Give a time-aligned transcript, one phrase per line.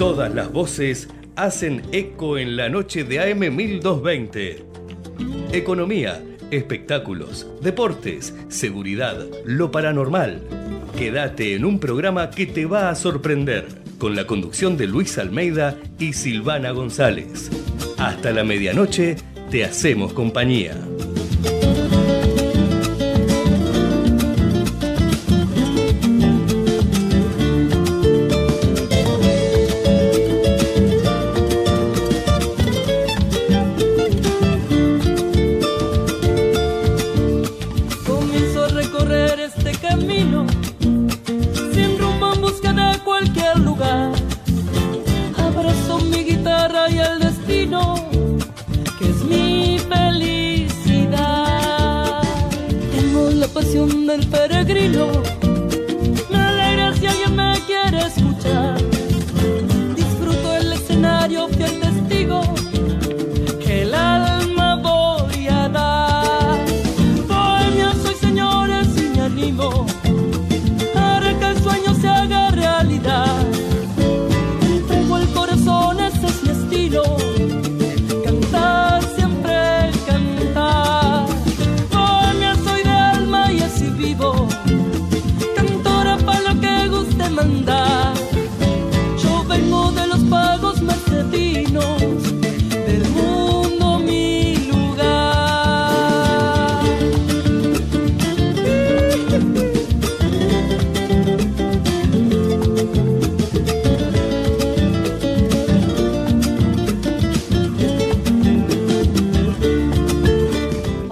[0.00, 4.64] Todas las voces hacen eco en la noche de AM 1220.
[5.52, 10.40] Economía, espectáculos, deportes, seguridad, lo paranormal.
[10.96, 13.68] Quédate en un programa que te va a sorprender,
[13.98, 17.50] con la conducción de Luis Almeida y Silvana González.
[17.98, 19.16] Hasta la medianoche
[19.50, 20.78] te hacemos compañía.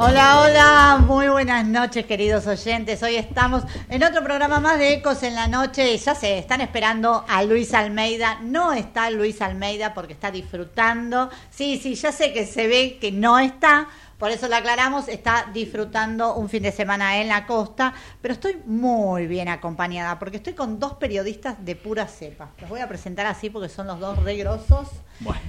[0.01, 3.03] Hola, hola, muy buenas noches queridos oyentes.
[3.03, 5.99] Hoy estamos en otro programa más de Ecos en la Noche.
[5.99, 8.39] Ya se están esperando a Luis Almeida.
[8.41, 11.31] No está Luis Almeida porque está disfrutando.
[11.51, 13.89] Sí, sí, ya sé que se ve que no está.
[14.19, 17.93] Por eso lo aclaramos, está disfrutando un fin de semana en la costa,
[18.23, 22.51] pero estoy muy bien acompañada porque estoy con dos periodistas de pura cepa.
[22.61, 24.91] Los voy a presentar así porque son los dos re grosos.
[25.19, 25.41] Bueno,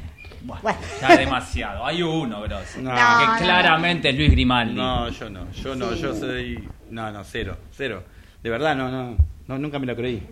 [0.44, 0.80] bueno, Bueno.
[1.02, 1.86] ya demasiado.
[1.86, 2.80] Hay uno, grosso.
[2.82, 2.90] No.
[2.92, 4.74] que No, no, claramente es Luis Grimaldi.
[4.76, 6.02] No, yo no, yo no, Sí.
[6.02, 6.70] yo soy...
[6.90, 8.04] No, no, cero, cero.
[8.42, 9.18] De verdad, no, no,
[9.48, 10.26] no nunca me lo creí.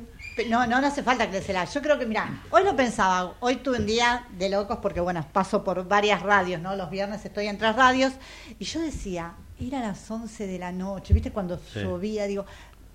[0.49, 1.65] No, no, no hace falta crecerla.
[1.65, 5.25] Yo creo que, mira, hoy lo pensaba, hoy tuve un día de locos porque, bueno,
[5.33, 6.75] paso por varias radios, ¿no?
[6.75, 8.13] Los viernes estoy en tres radios
[8.59, 11.31] y yo decía, era las 11 de la noche, ¿viste?
[11.31, 11.79] Cuando Sí.
[11.81, 12.45] llovía, digo,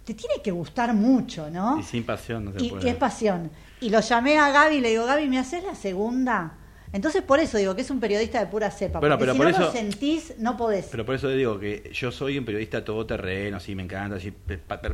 [0.04, 1.78] te tiene que gustar mucho, ¿no?
[1.80, 2.86] Y sin pasión no se Y, puede.
[2.86, 3.50] y es pasión.
[3.80, 6.52] Y lo llamé a Gaby y le digo, Gaby, ¿me haces la segunda?
[6.92, 9.00] Entonces, por eso digo que es un periodista de pura cepa.
[9.00, 10.88] Bueno, porque pero si por no lo sentís, no podés.
[10.90, 14.32] Pero por eso digo que yo soy un periodista todoterreno, sí, me encanta, sí,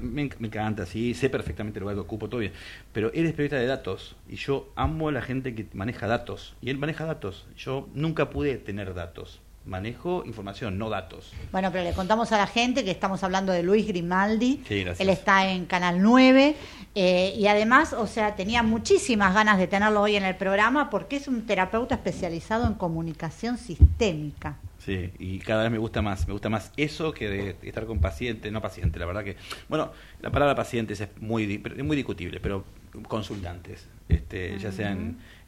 [0.00, 2.53] me encanta, sí, sé perfectamente el lugar que ocupo, todo bien.
[2.92, 6.54] Pero él es periodista de datos y yo amo a la gente que maneja datos.
[6.60, 7.47] Y él maneja datos.
[7.56, 9.41] Yo nunca pude tener datos.
[9.69, 11.33] Manejo información, no datos.
[11.53, 14.62] Bueno, pero le contamos a la gente que estamos hablando de Luis Grimaldi.
[14.67, 14.84] Sí.
[14.99, 16.56] Él está en Canal 9
[16.95, 21.17] eh, y además, o sea, tenía muchísimas ganas de tenerlo hoy en el programa porque
[21.17, 24.56] es un terapeuta especializado en comunicación sistémica.
[24.79, 28.00] Sí, y cada vez me gusta más, me gusta más eso que de estar con
[28.00, 29.37] paciente, no paciente, la verdad que,
[29.69, 29.93] bueno,
[30.23, 32.65] la palabra pacientes es muy, muy discutible, pero
[33.06, 34.97] consultantes, este, ya sea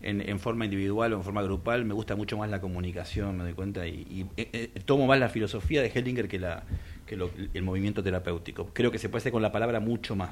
[0.02, 3.44] en, en, forma individual o en forma grupal, me gusta mucho más la comunicación, me
[3.44, 6.64] doy cuenta, y, y, eh, eh, tomo más la filosofía de Hellinger que, la,
[7.06, 8.70] que lo- el movimiento terapéutico.
[8.72, 10.30] Creo que se puede hacer con la palabra mucho más,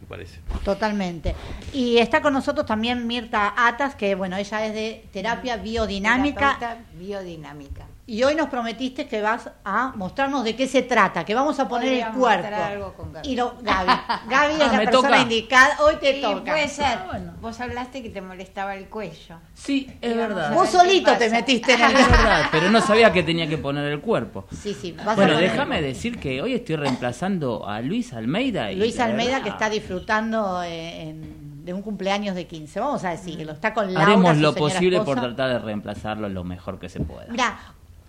[0.00, 0.40] me parece.
[0.64, 1.34] Totalmente.
[1.72, 6.56] Y está con nosotros también Mirta Atas, que bueno, ella es de terapia biodinámica.
[6.58, 7.84] Terapeuta biodinámica.
[8.06, 11.68] Y hoy nos prometiste que vas a mostrarnos de qué se trata, que vamos a
[11.68, 12.48] poner el cuerpo.
[12.56, 13.28] algo con Gaby.
[13.28, 13.92] Y lo, Gaby.
[14.28, 15.18] Gaby es Ah, la persona toca.
[15.22, 15.76] indicada.
[15.80, 16.50] Hoy te Sí, toca.
[16.50, 16.86] puede ser.
[16.86, 17.32] Ah, bueno.
[17.40, 19.36] Vos hablaste que te molestaba el cuello.
[19.54, 20.52] Sí, es verdad.
[20.52, 23.84] Vos solito te metiste en el Es verdad, pero no sabía que tenía que poner
[23.92, 24.44] el cuerpo.
[24.60, 24.90] Sí, sí.
[24.90, 28.72] vas a Bueno, poner- déjame decir que hoy estoy reemplazando a Luis Almeida.
[28.72, 33.04] Y Luis Almeida verdad, que está disfrutando eh, en- de un cumpleaños de 15, vamos
[33.04, 33.52] a decirlo.
[33.52, 37.26] Está con Laura, Haremos lo posible por tratar de reemplazarlo lo mejor que se pueda.
[37.30, 37.58] Mira,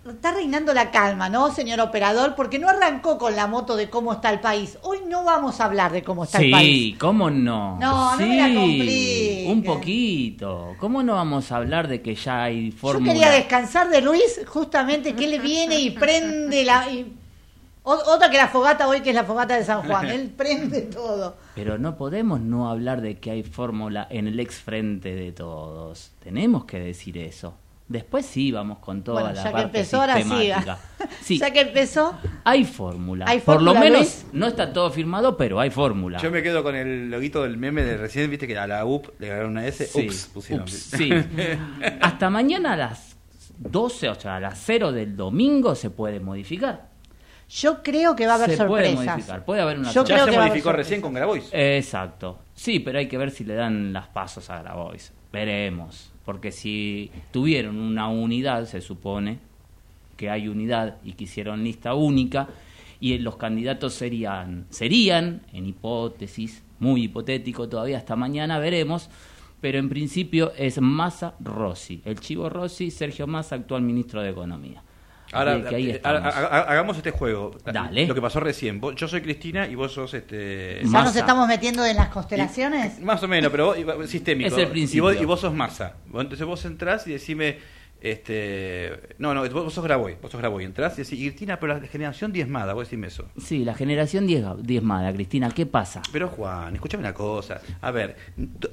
[0.08, 2.34] está reinando la calma, ¿no, señor operador?
[2.34, 4.78] Porque no arrancó con la moto de cómo está el país.
[4.82, 6.92] Hoy no vamos a hablar de cómo está el país.
[6.92, 7.78] Sí, ¿cómo no?
[7.78, 9.46] No, no sí, me la complique.
[9.50, 10.74] Un poquito.
[10.80, 13.12] ¿Cómo no vamos a hablar de que ya hay Yo fórmula?
[13.12, 16.90] quería descansar de Luis, justamente que él viene y prende la...
[16.90, 17.18] y-
[17.84, 20.06] Otra que la fogata hoy, que es la fogata de San Juan.
[20.10, 21.36] Él prende todo.
[21.54, 26.12] Pero no podemos no hablar de que hay fórmula en el ex frente de todos.
[26.22, 27.54] Tenemos que decir eso.
[27.88, 30.22] Después sí vamos con toda Bueno, la ya que parte empezó, ahora sí.
[30.22, 30.78] sistemática.
[31.20, 32.14] Sí, Ya que empezó,
[32.44, 33.26] hay fórmula.
[33.28, 34.26] ¿Hay Por lo menos Luis?
[34.32, 36.18] no está todo firmado, pero hay fórmula.
[36.18, 39.08] Yo me quedo con el loguito del meme de recién, viste que a la UP
[39.18, 40.62] le agregaron una S, Sí, ups, pusieron.
[40.62, 41.10] ups, sí.
[42.00, 43.16] Hasta mañana a las
[43.58, 46.91] 12, o sea, a las 0 del domingo se puede modificar.
[47.52, 49.14] Yo creo que va a haber se puede sorpresas.
[49.16, 51.12] modificar, puede haber una Yo ya creo se que va a haber modificó recién con
[51.12, 51.48] Grabois.
[51.52, 52.38] Exacto.
[52.54, 55.12] Sí, pero hay que ver si le dan las pasos a Grabois.
[55.32, 56.12] Veremos.
[56.24, 59.38] Porque si tuvieron una unidad, se supone
[60.16, 62.48] que hay unidad y que hicieron lista única,
[63.00, 69.10] y los candidatos serían, serían, en hipótesis, muy hipotético todavía hasta mañana, veremos,
[69.60, 74.82] pero en principio es Massa Rossi, el chivo Rossi, Sergio Massa, actual ministro de Economía.
[75.32, 77.56] Ahora, Así que ahí eh, ha- ha- hagamos este juego.
[77.64, 78.06] Dale.
[78.06, 78.80] Lo que pasó recién.
[78.80, 80.80] Vos- yo soy Cristina y vos sos este.
[80.84, 83.00] ¿Ya nos estamos metiendo en las constelaciones?
[83.00, 84.48] Más o menos, pero vos- sistémico.
[84.48, 85.10] Es el principio.
[85.10, 85.94] Y vos, y vos sos masa.
[86.06, 87.58] Vos- Entonces vos entrás y decime.
[88.04, 90.16] Este, no, no, vos, vos sos Graboy.
[90.20, 90.64] Vos sos Graboy.
[90.64, 92.74] Entrás y decís, Cristina, pero la generación diezmada.
[92.74, 93.26] Vos decime eso.
[93.40, 96.02] Sí, la generación diez- diezmada, Cristina, ¿qué pasa?
[96.12, 97.60] Pero Juan, escúchame una cosa.
[97.80, 98.16] A ver,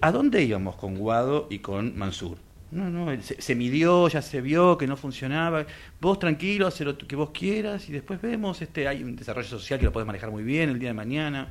[0.01, 2.37] ¿a dónde íbamos con Guado y con Mansur?
[2.71, 5.65] No, no, se, se midió, ya se vio que no funcionaba.
[5.99, 9.79] Vos tranquilo, haz lo que vos quieras y después vemos, este, hay un desarrollo social
[9.79, 11.47] que lo podés manejar muy bien el día de mañana.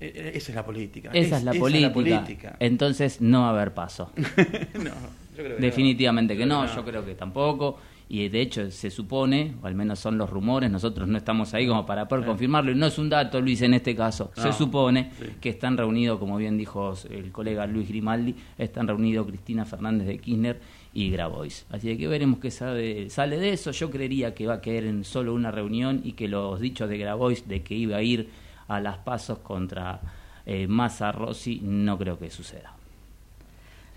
[0.00, 1.10] Eh, eh, esa es la política.
[1.12, 2.56] Esa es, la, política.
[2.60, 4.12] Entonces no va a haber paso.
[4.16, 4.90] no,
[5.36, 6.66] yo creo que Definitivamente que no.
[6.74, 7.78] yo creo que tampoco.
[8.14, 11.66] Y de hecho se supone, o al menos son los rumores, nosotros no estamos ahí
[11.66, 14.30] como para poder confirmarlo, y no es un dato, Luis, en este caso.
[14.36, 15.24] Se supone sí.
[15.40, 20.18] que están reunidos, como bien dijo el colega Luis Grimaldi, están reunidos Cristina Fernández de
[20.18, 20.60] Kirchner
[20.92, 21.66] y Grabois.
[21.70, 23.72] Así que veremos qué sale, sale de eso.
[23.72, 26.98] Yo creería que va a quedar en solo una reunión y que los dichos de
[26.98, 28.28] Grabois de que iba a ir
[28.68, 30.00] a las pasos contra
[30.46, 32.76] eh, Massa Rossi, no creo que suceda.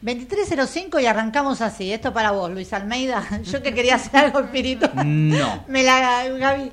[0.02, 1.92] 2305 y arrancamos así.
[1.92, 3.24] Esto para vos, Luis Almeida.
[3.44, 4.92] Yo que quería hacer algo espiritual.
[5.06, 5.64] No.
[5.68, 6.72] Me la Gaby.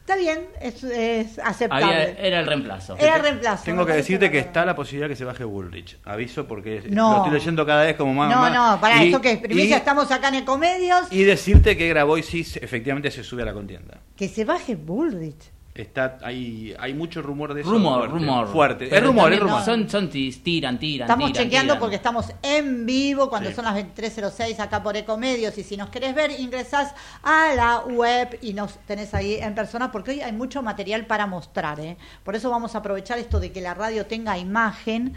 [0.00, 1.84] Está bien, es, es aceptable.
[1.84, 2.96] Había, era el reemplazo.
[2.96, 3.64] Era reemplazo.
[3.64, 5.98] Tengo que decirte que está la posibilidad que se baje Bullrich.
[6.06, 7.10] Aviso porque No.
[7.10, 8.30] lo estoy leyendo cada vez como más.
[8.34, 11.08] No, más- no, para y- esto que es primicia, y- estamos acá en Ecomedios.
[11.10, 13.98] Y decirte que Grabois sí efectivamente se sube a la contienda.
[14.16, 15.52] Que se baje Bullrich.
[15.78, 17.70] Está, hay, hay mucho rumor de eso.
[17.70, 18.48] Rumor, fuerte, rumor.
[18.48, 18.86] Fuerte.
[18.90, 19.62] Pero es rumor, es rumor.
[19.64, 21.06] Son, son tis- tiran, tiran.
[21.06, 21.78] Estamos tiran, chequeando tiran.
[21.80, 23.54] porque estamos en vivo cuando Sí.
[23.54, 26.92] son las 23.06 acá por Ecomedios y si nos querés ver ingresás
[27.22, 31.28] a la web y nos tenés ahí en persona porque hoy hay mucho material para
[31.28, 31.78] mostrar.
[31.78, 31.96] ¿eh?
[32.24, 35.14] Por eso vamos a aprovechar esto de que la radio tenga imagen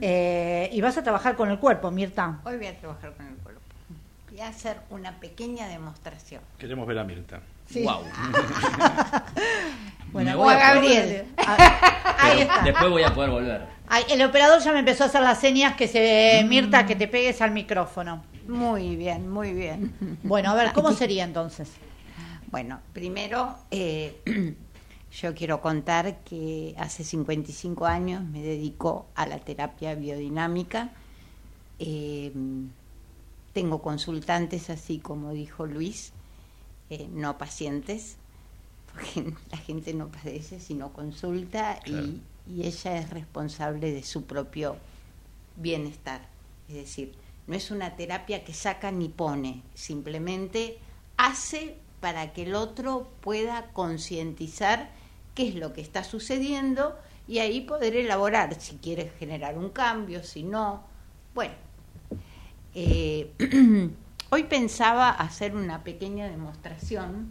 [0.00, 2.40] eh, y vas a trabajar con el cuerpo, Mirta.
[2.44, 3.60] Hoy voy a trabajar con el cuerpo.
[4.32, 6.40] Voy a hacer una pequeña demostración.
[6.58, 7.40] Queremos ver a Mirta.
[7.68, 7.84] Sí.
[7.84, 8.02] Guau.
[10.12, 11.26] Bueno, Me O voy a a Gabriel.
[11.36, 12.62] Ah, Ahí está.
[12.62, 13.66] Después voy a poder volver.
[13.88, 17.08] Ay, el operador ya me empezó a hacer las señas que se Mirta que te
[17.08, 18.22] pegues al micrófono.
[18.46, 19.92] Muy bien, muy bien.
[20.22, 21.70] Bueno, a ver, ¿cómo sería entonces?
[22.50, 24.20] Bueno, primero eh,
[25.20, 30.90] yo quiero contar que hace 55 años me dedico a la terapia biodinámica.
[31.78, 32.32] Eh,
[33.52, 36.12] tengo consultantes, así como dijo Luis,
[36.90, 38.16] eh, no pacientes,
[38.92, 42.06] porque la gente no padece, sino consulta Claro.
[42.06, 44.76] y, y ella es responsable de su propio
[45.56, 46.22] bienestar.
[46.68, 47.14] Es decir,
[47.46, 50.78] no es una terapia que saca ni pone, simplemente
[51.16, 54.90] hace para que el otro pueda concientizar
[55.34, 56.98] qué es lo que está sucediendo
[57.28, 60.82] y ahí poder elaborar si quiere generar un cambio, si no.
[61.34, 61.54] Bueno,
[62.74, 63.30] eh,
[64.30, 67.30] hoy pensaba hacer una pequeña demostración,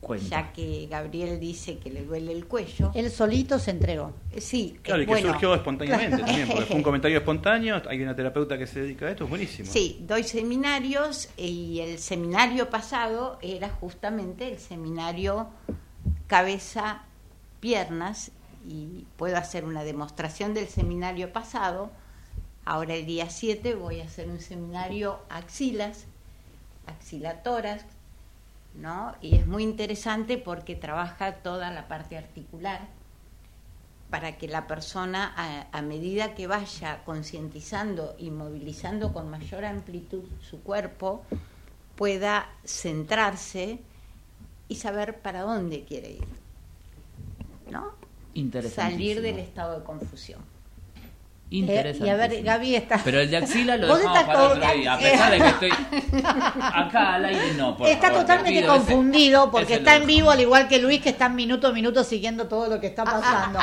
[0.00, 0.28] Cuenta.
[0.28, 2.92] ya que Gabriel dice que le duele el cuello.
[2.94, 4.12] Él solito se entregó.
[4.32, 7.82] Eh, Sí, Claro, eh, y que bueno, surgió espontáneamente también, porque fue un comentario espontáneo.
[7.88, 9.68] Hay una terapeuta que se dedica a esto, es buenísimo.
[9.70, 15.48] Sí, doy seminarios y el seminario pasado era justamente el seminario
[16.28, 17.02] cabeza,
[17.60, 18.30] piernas
[18.68, 21.90] y puedo hacer una demostración del seminario pasado.
[22.64, 26.04] Ahora el día 7 voy a hacer un seminario axilas,
[26.86, 27.84] axilatoras,
[28.78, 29.14] ¿no?
[29.20, 32.80] Y es muy interesante porque trabaja toda la parte articular
[34.10, 40.24] para que la persona, a, a medida que vaya concientizando y movilizando con mayor amplitud
[40.40, 41.22] su cuerpo,
[41.96, 43.80] pueda centrarse
[44.68, 46.28] y saber para dónde quiere ir.
[47.70, 47.92] ¿No?
[48.70, 50.40] Salir del estado de confusión.
[51.50, 52.06] Eh, Interesantísimo.
[52.06, 53.00] y a ver, Gaby está.
[53.02, 54.92] Pero el de axila lo Vos dejamos estás para con- otro día.
[54.92, 55.70] A pesar de que estoy
[56.62, 57.76] acá al aire, no.
[57.76, 60.68] Por está favor, te totalmente pido ese- confundido porque ese está en vivo al igual
[60.68, 63.58] que Luis que está minuto a minuto siguiendo todo lo que está pasando.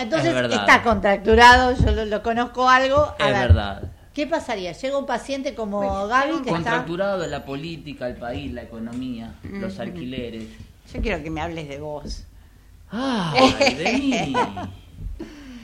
[0.00, 3.14] Entonces Es está contracturado, yo lo, lo conozco algo.
[3.18, 3.82] A Es ver, verdad.
[4.14, 4.72] ¿Qué pasaría?
[4.72, 6.50] Llega un paciente como Bueno, Gaby que está...
[6.54, 10.42] Contracturado de la política, el país, la economía, los alquileres.
[10.92, 12.24] Yo quiero que me hables de vos.
[12.90, 14.32] ¡Ay, de mí!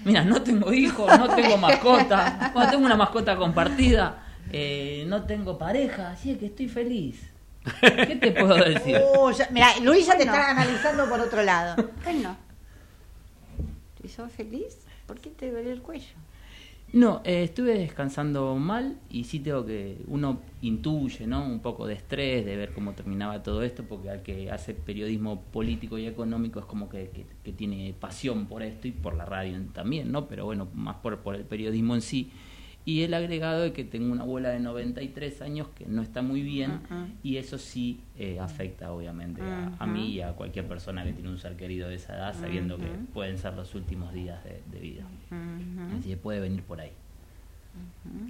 [0.04, 2.50] Mira, no tengo hijos, no tengo mascota.
[2.54, 4.20] Bueno, tengo una mascota compartida.
[4.52, 7.30] eh, no tengo pareja, así es que estoy feliz.
[7.80, 8.98] ¿Qué te puedo decir?
[9.18, 10.32] Uh, ya- mira, Luisa te Bueno.
[10.32, 11.76] está analizando por otro lado.
[12.04, 12.36] Bueno,
[14.02, 14.76] ¿y sos feliz?
[15.06, 16.12] ¿Por qué te duele el cuello?
[16.94, 21.44] No, eh, estuve descansando mal y sí tengo que, uno intuye, ¿no?
[21.44, 25.42] Un poco de estrés, de ver cómo terminaba todo esto, porque al que hace periodismo
[25.52, 29.24] político y económico es como que, que- que tiene pasión por esto y por la
[29.24, 30.28] radio también, ¿no?
[30.28, 32.30] Pero bueno, más por, por el periodismo en sí.
[32.86, 36.42] Y el agregado de que tengo una abuela de 93 años que no está muy
[36.42, 37.06] bien Ujú.
[37.22, 41.30] y eso sí eh, afecta obviamente a, a mí y a cualquier persona que tiene
[41.30, 44.80] un ser querido de esa edad, sabiendo que pueden ser los últimos días de, de
[44.80, 45.02] vida.
[45.98, 46.92] Así que puede venir por ahí.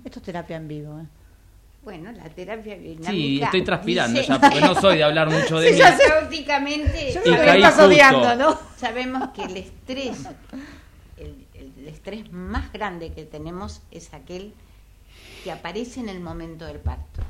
[0.05, 1.01] Esto es terapia en vivo.
[1.01, 1.05] ¿eh?
[1.83, 3.11] Bueno, la terapia biodinámica.
[3.11, 5.79] Sí, estoy transpirando dice- ya, porque no soy de hablar mucho de mí.
[5.79, 8.59] Terapéuticamente, Yo Y creo que estás odiando, ¿no?
[8.77, 10.29] sabemos que el estrés,
[11.85, 14.55] el, estrés más grande que tenemos es aquel
[15.43, 17.23] que aparece en el momento del parto.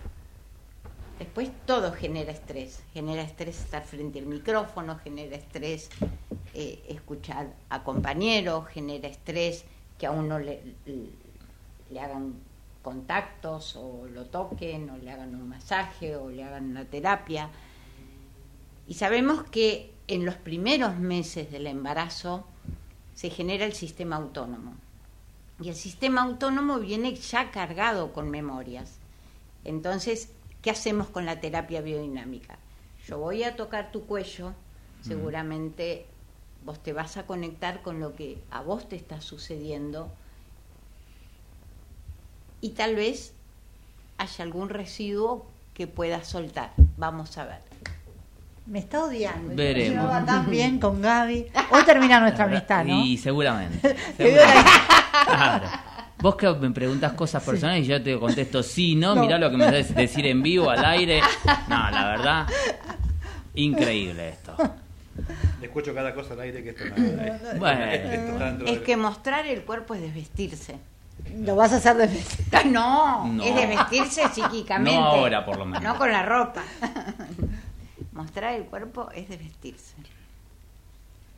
[1.19, 2.83] Después todo genera estrés.
[2.93, 5.91] Genera estrés estar frente al micrófono, genera estrés
[6.55, 9.65] eh, escuchar a compañeros, genera estrés
[9.99, 10.63] que a uno le-
[11.91, 12.35] le hagan
[12.83, 17.49] contactos o lo toquen o le hagan un masaje o le hagan una terapia.
[18.87, 22.47] Y sabemos que en los primeros meses del embarazo
[23.15, 24.75] se genera el sistema autónomo.
[25.61, 28.99] Y el sistema autónomo viene ya cargado con memorias.
[29.65, 30.31] Entonces,
[30.63, 32.59] ¿qué hacemos con la terapia biodinámica?
[33.07, 34.53] Yo voy a tocar tu cuello,
[35.03, 36.07] seguramente
[36.65, 40.11] vos te vas a conectar con lo que a vos te está sucediendo
[42.65, 43.35] y tal vez
[44.17, 45.45] haya algún residuo
[45.75, 46.73] que puedas soltar.
[46.97, 47.61] Vamos a ver.
[48.67, 49.55] Me está odiando.
[49.55, 50.25] Veremos.
[50.27, 51.47] Tan bien con Gaby.
[51.71, 53.05] Hoy termina nuestra amistad, ¿no?
[53.05, 53.95] Y seguramente.
[54.17, 54.65] Te veo la-
[55.27, 55.67] Claro.
[56.19, 59.21] Vos que me preguntas cosas personales y yo te contesto sí, no, No.
[59.23, 61.21] mirá lo que me debes decir en vivo, al aire.
[61.69, 62.47] No, la verdad,
[63.55, 64.57] increíble esto.
[65.61, 67.85] Le escucho cada cosa al aire que esto no, Bueno.
[67.85, 70.77] esto está dentro Es que mostrar el cuerpo es desvestirse.
[71.41, 72.09] Lo vas a hacer de
[72.71, 73.43] No, No.
[73.45, 74.99] es desvestirse psíquicamente.
[74.99, 75.83] No ahora, por lo menos.
[75.83, 76.63] No con la ropa.
[78.15, 79.95] Mostrar el cuerpo es desvestirse.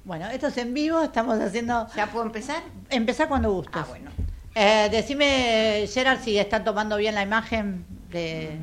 [0.04, 1.88] Bueno, esto es en vivo, estamos haciendo...
[1.97, 2.62] ¿Ya puedo empezar?
[2.90, 3.76] Empezá cuando gustes.
[3.83, 4.11] Ah, bueno.
[4.54, 8.56] Eh, decime, Gerard, si están tomando bien la imagen de...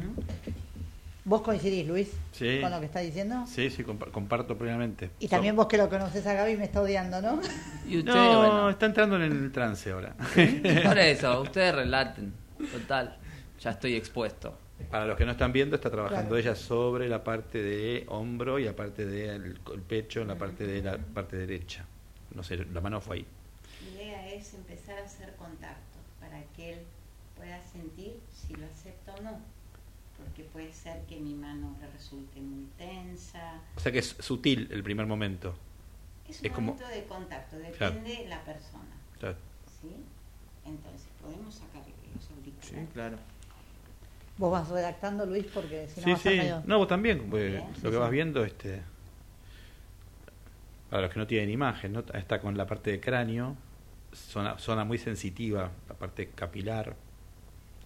[1.25, 2.59] ¿Vos coincidís, Luis, Sí.
[2.61, 3.45] con lo que está diciendo?
[3.47, 5.09] Sí, sí, compa- comparto plenamente.
[5.19, 7.39] Y también vos que lo conoces a Gaby me está odiando, ¿no?
[7.87, 10.13] Y usted, No, bueno, está entrando en el trance ahora.
[10.83, 12.33] por eso, ustedes relaten.
[12.71, 13.17] Total,
[13.61, 14.57] ya estoy expuesto.
[14.89, 16.37] Para los que no están viendo, está trabajando Claro.
[16.37, 20.65] ella sobre la parte de hombro y la parte del el pecho, en la parte
[20.67, 21.85] de la parte derecha.
[22.35, 23.25] No sé, la mano fue ahí.
[23.95, 26.79] La idea es empezar a hacer contacto para que él
[27.37, 29.39] pueda sentir si lo acepta o no.
[30.17, 33.61] Porque puede ser que mi mano le resulte muy tensa.
[33.75, 35.55] O sea que es sutil el primer momento.
[36.29, 38.01] Es un Es como- momento de contacto, depende Claro.
[38.01, 38.95] de la persona.
[39.19, 39.37] Claro.
[39.81, 39.89] ¿sí?
[40.65, 41.81] Entonces, podemos sacar
[42.15, 42.89] los auriculares.
[42.93, 43.17] claro.
[44.37, 46.37] Vos vas redactando, Luis, porque si no Sí, vas a sí.
[46.37, 46.63] medio...
[46.65, 47.29] No, vos también.
[47.29, 47.97] pues, Bien, lo sí, que sí.
[47.97, 48.81] vas viendo, este.
[50.89, 52.03] Para los que no tienen imagen, ¿no?
[52.13, 53.55] Está con la parte de cráneo,
[54.13, 56.95] zona, zona muy sensitiva, la parte capilar,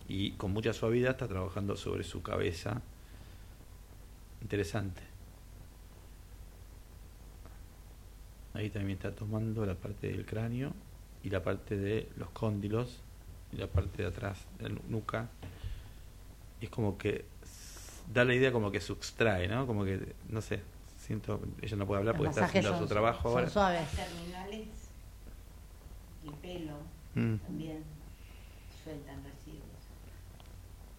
[0.10, 2.82] y con mucha suavidad está trabajando sobre su cabeza.
[4.42, 5.02] Interesante.
[8.54, 10.74] Ahí también está tomando la parte del cráneo
[11.24, 13.02] y la parte de los cóndilos
[13.52, 15.28] y la parte de atrás de la nuca.
[16.62, 17.26] Y es como que
[18.14, 19.68] da la idea como que sustrae, ¿no?
[19.68, 20.62] Como que, no sé,
[20.98, 23.50] siento, ella no puede hablar Los porque está haciendo son- su trabajo son ahora.
[23.50, 23.90] suaves.
[23.92, 24.68] Terminales,
[26.26, 26.78] el pelo,
[27.16, 27.36] Mm.
[27.46, 27.84] también
[28.84, 29.64] sueltan residuos.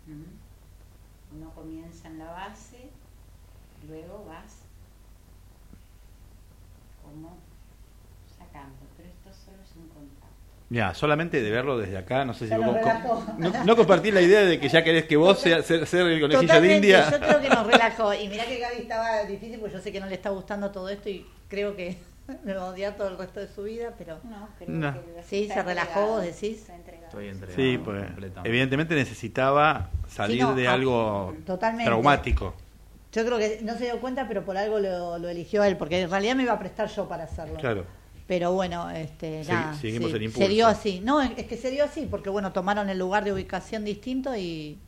[0.07, 1.37] ¿Mm?
[1.37, 2.91] Uno comienza en la base,
[3.88, 4.62] luego vas
[7.05, 7.37] como
[8.38, 10.17] sacando, pero esto solo es un contacto.
[10.70, 12.76] Ya, solamente de verlo desde acá, no sé si vos
[13.38, 16.20] no, no compartís la idea de que ya querés que vos seas ser, ser el
[16.20, 17.10] conejillo de Totalmente, India.
[17.10, 18.12] yo creo que nos relajó.
[18.12, 20.90] Y mirá que Gaby estaba difícil, porque yo sé que no le está gustando todo
[20.90, 21.96] esto y creo que
[22.44, 24.18] me va a odiar todo el resto de su vida, pero...
[24.25, 24.92] No, creo No.
[24.92, 26.68] que Sí, se relajó, vos decís.
[26.68, 28.48] Estoy entregado Sí, pues completamente.
[28.50, 31.87] evidentemente necesitaba salir Sí, no, de ah, algo totalmente.
[31.87, 32.54] traumático.
[33.10, 36.02] Yo creo que no se dio cuenta, pero por algo lo, lo eligió él, porque
[36.02, 37.54] en realidad me iba a prestar yo para hacerlo.
[37.58, 37.87] Claro.
[38.28, 40.47] Pero bueno, este, Sí, nada, seguimos sí, el impulso.
[40.47, 41.00] se dio así.
[41.00, 44.37] No, es, es que se dio así, porque bueno, tomaron el lugar de ubicación distinto
[44.37, 44.78] y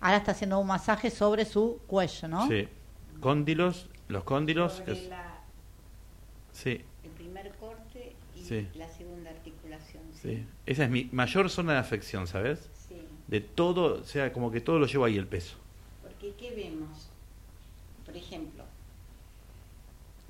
[0.00, 2.46] ahora está haciendo un masaje sobre su cuello, ¿no?
[2.48, 2.68] Sí.
[3.20, 4.74] Cóndilos, los cóndilos.
[4.74, 5.40] Sobre es- la-
[6.52, 8.68] sí, el primer corte y Sí.
[8.76, 10.02] la segunda articulación.
[10.22, 10.46] sí.
[10.64, 12.68] Esa es mi mayor zona de afección, ¿sabes?
[12.88, 12.96] Sí.
[13.26, 15.56] De todo, o sea, como que todo lo llevo ahí el peso.
[16.02, 17.08] Porque ¿qué vemos?
[18.04, 18.62] Por ejemplo,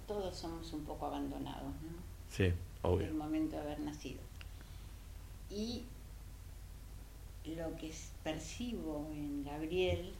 [0.06, 1.85] todos somos un poco abandonados, ¿no?
[2.36, 3.14] Sí, Del obvio.
[3.14, 4.20] momento de haber nacido.
[5.50, 5.84] Y
[7.44, 10.12] lo que percibo en Gabriel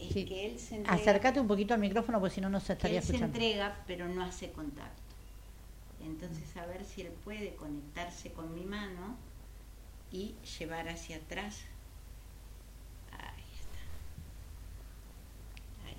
[0.00, 0.24] es Sí.
[0.24, 2.98] que él se entrega, Acércate un poquito al micrófono porque si no, no se estaría
[3.00, 5.02] él se entrega, pero no hace contacto.
[6.02, 9.16] Entonces, a ver si él puede conectarse con mi mano
[10.12, 11.62] y llevar hacia atrás.
[13.12, 13.80] Ahí está.
[15.88, 15.96] Ahí.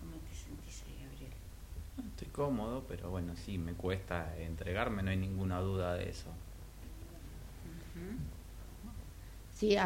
[0.00, 1.32] ¿Cómo te sentís ahí, Gabriel?
[2.16, 6.30] Estoy cómodo, pero bueno, sí, me cuesta entregarme, no hay ninguna duda de eso.
[9.52, 9.76] Sí,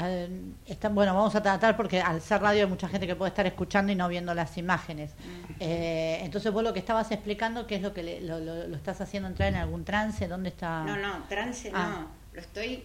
[0.67, 3.47] está, bueno, vamos a tratar porque al ser radio hay mucha gente que puede estar
[3.47, 5.13] escuchando y no viendo las imágenes.
[5.59, 8.77] Eh, entonces vos lo que estabas explicando, ¿qué es lo que le- lo, lo- lo
[8.77, 10.27] estás haciendo entrar en algún trance?
[10.29, 10.85] ¿Dónde está?
[10.85, 11.99] No, no, trance Ah.
[12.03, 12.09] no.
[12.33, 12.85] Lo estoy.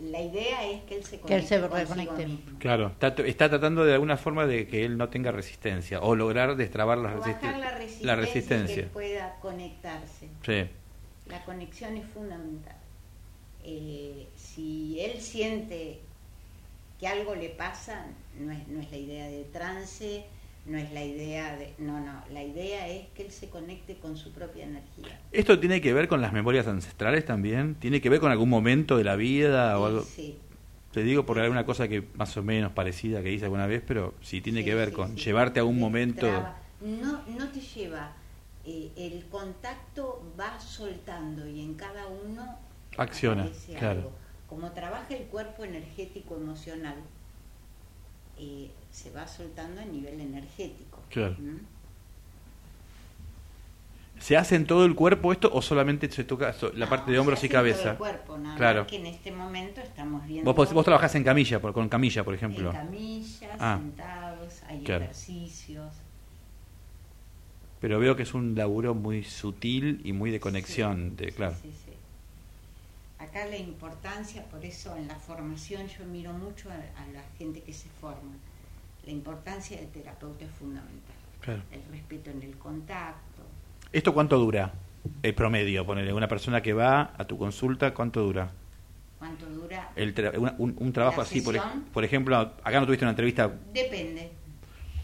[0.00, 2.26] La idea es que él se Que él se conecte reconecte.
[2.26, 2.58] mismo.
[2.58, 6.56] Claro, está, está tratando de alguna forma de que él no tenga resistencia o lograr
[6.56, 8.82] destrabar la, bajar la resistencia, la que resistencia.
[8.82, 10.28] él pueda conectarse.
[10.44, 10.64] Sí,
[11.28, 12.74] La conexión es fundamental.
[13.64, 16.00] Eh, si él siente
[16.98, 18.06] que algo le pasa,
[18.40, 20.24] no es, no es la idea de trance,
[20.64, 21.74] no es la idea de...
[21.78, 25.18] No, no, la idea es que él se conecte con su propia energía.
[25.32, 27.74] ¿Esto tiene que ver con las memorias ancestrales también?
[27.76, 30.02] ¿Tiene que ver con algún momento de la vida o algo?
[30.02, 30.38] sí,
[30.92, 34.14] Te digo por alguna cosa que más o menos parecida que hice alguna vez, pero
[34.20, 36.20] sí tiene Sí, que ver con llevarte a un momento...
[36.26, 36.56] traba.
[36.80, 38.12] No, no te lleva.
[38.64, 42.58] eh, el contacto va soltando y en cada uno
[42.96, 44.00] Acciona, claro.
[44.00, 44.12] algo.
[44.46, 46.96] Como trabaja el cuerpo energético emocional,
[48.38, 51.00] eh, se va soltando a nivel energético.
[51.10, 51.36] Claro.
[51.38, 51.58] ¿Mm?
[54.20, 57.18] ¿Se hace en todo el cuerpo esto o solamente se toca la No, parte de
[57.18, 57.90] hombros y en todo cabeza?
[57.92, 58.86] el cuerpo, nada Claro.
[58.86, 62.22] que en este momento estamos viendo Vos, vos, vos trabajás en camilla, por- con camilla,
[62.22, 62.70] por ejemplo.
[62.70, 63.78] en camillas, Ah.
[63.80, 65.04] sentados, hay Claro.
[65.04, 65.92] ejercicios.
[67.80, 71.56] Pero veo que es un laburo muy sutil y muy de Sí, conexión, de, claro.
[71.60, 71.91] sí, sí.
[73.32, 77.62] Acá la importancia, por eso en la formación yo miro mucho a, a la gente
[77.62, 78.34] que se forma.
[79.06, 81.16] La importancia del terapeuta es fundamental.
[81.40, 81.62] Claro.
[81.72, 83.42] El respeto en el contacto.
[83.90, 84.74] ¿Esto cuánto dura?
[85.22, 88.50] El promedio, ponele, una persona que va a tu consulta, ¿cuánto dura?
[89.18, 89.90] ¿Cuánto dura?
[89.96, 91.58] El tra- un, un trabajo ¿La así, por,
[91.92, 94.30] por ejemplo, acá no tuviste una entrevista, Depende.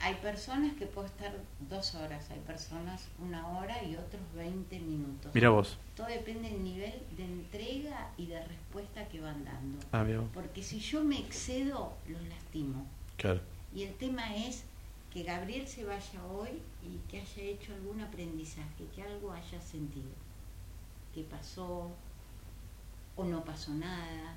[0.01, 1.33] Hay personas que puedo estar
[1.69, 5.35] dos horas, hay personas una hora y otros 20 minutos.
[5.35, 5.77] mira vos.
[5.97, 9.79] Todo depende del nivel de entrega y de respuesta que van dando.
[9.93, 10.05] Ah.
[10.33, 12.87] Porque si yo me excedo, los lastimo.
[13.17, 13.41] Claro.
[13.75, 14.65] Y el tema es
[15.13, 20.11] que Gabriel se vaya hoy y que haya hecho algún aprendizaje, que algo haya sentido.
[21.15, 21.91] Que pasó
[23.17, 24.37] o no pasó nada.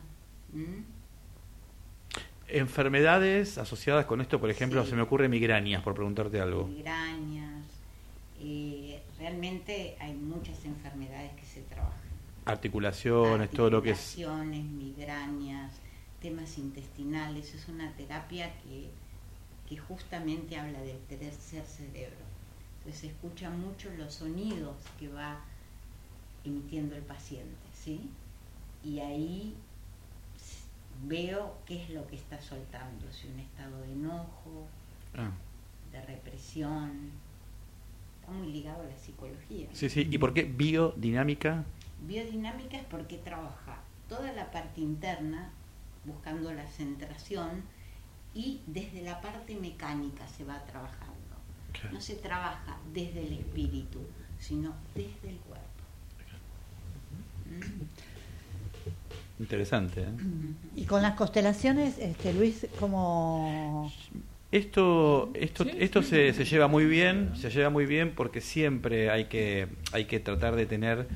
[0.54, 0.84] ¿m?
[2.52, 4.90] Enfermedades asociadas con esto, por ejemplo, Sí.
[4.92, 6.68] se me ocurre migrañas, por preguntarte algo.
[6.68, 7.66] Migrañas.
[8.44, 12.02] eh, realmente hay muchas enfermedades que se trabajan.
[12.46, 14.00] Articulaciones, todo lo que es...
[14.00, 15.74] Articulaciones, migrañas,
[16.22, 17.54] temas intestinales.
[17.54, 18.90] Es una terapia que,
[19.70, 22.18] que justamente habla del tercer cerebro.
[22.80, 25.40] Entonces se escuchan mucho los sonidos que va
[26.44, 28.10] emitiendo el paciente, ¿sí?
[28.84, 29.56] Y ahí
[31.04, 34.68] veo qué es lo que está soltando, si un estado de enojo,
[35.16, 35.32] Ah.
[35.92, 37.12] de represión.
[38.20, 39.68] Está muy ligado a la psicología.
[39.74, 40.08] Sí, sí.
[40.10, 41.66] ¿Y por qué biodinámica?
[42.08, 45.50] Biodinámica es porque trabaja toda la parte interna
[46.06, 47.64] buscando la centración
[48.34, 51.12] y desde la parte mecánica se va trabajando.
[51.92, 54.00] No se trabaja desde el espíritu,
[54.40, 55.66] sino desde el cuerpo.
[57.50, 58.11] ¿Mm?
[59.42, 60.02] Interesante.
[60.02, 60.06] ¿eh?
[60.76, 63.92] Y con las constelaciones, este, Luis, como
[64.52, 66.10] Esto, esto, Sí, esto sí.
[66.10, 70.20] se, se lleva muy bien, se lleva muy bien porque siempre hay que, hay que
[70.20, 71.08] tratar de tener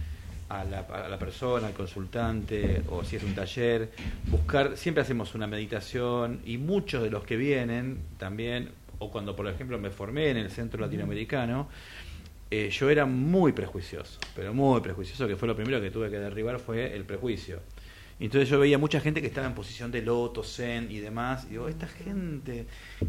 [0.50, 3.90] a la, a la persona, al consultante, o si es un taller,
[4.28, 9.48] buscar, siempre hacemos una meditación y muchos de los que vienen también, o cuando por
[9.48, 11.68] ejemplo me formé en el centro latinoamericano,
[12.52, 16.20] eh, yo era muy prejuicioso, pero muy prejuicioso, que fue lo primero que tuve que
[16.20, 17.60] derribar fue el prejuicio.
[18.20, 21.52] Entonces yo veía mucha gente que estaba en posición de loto, zen y demás, y
[21.52, 22.66] digo, esta gente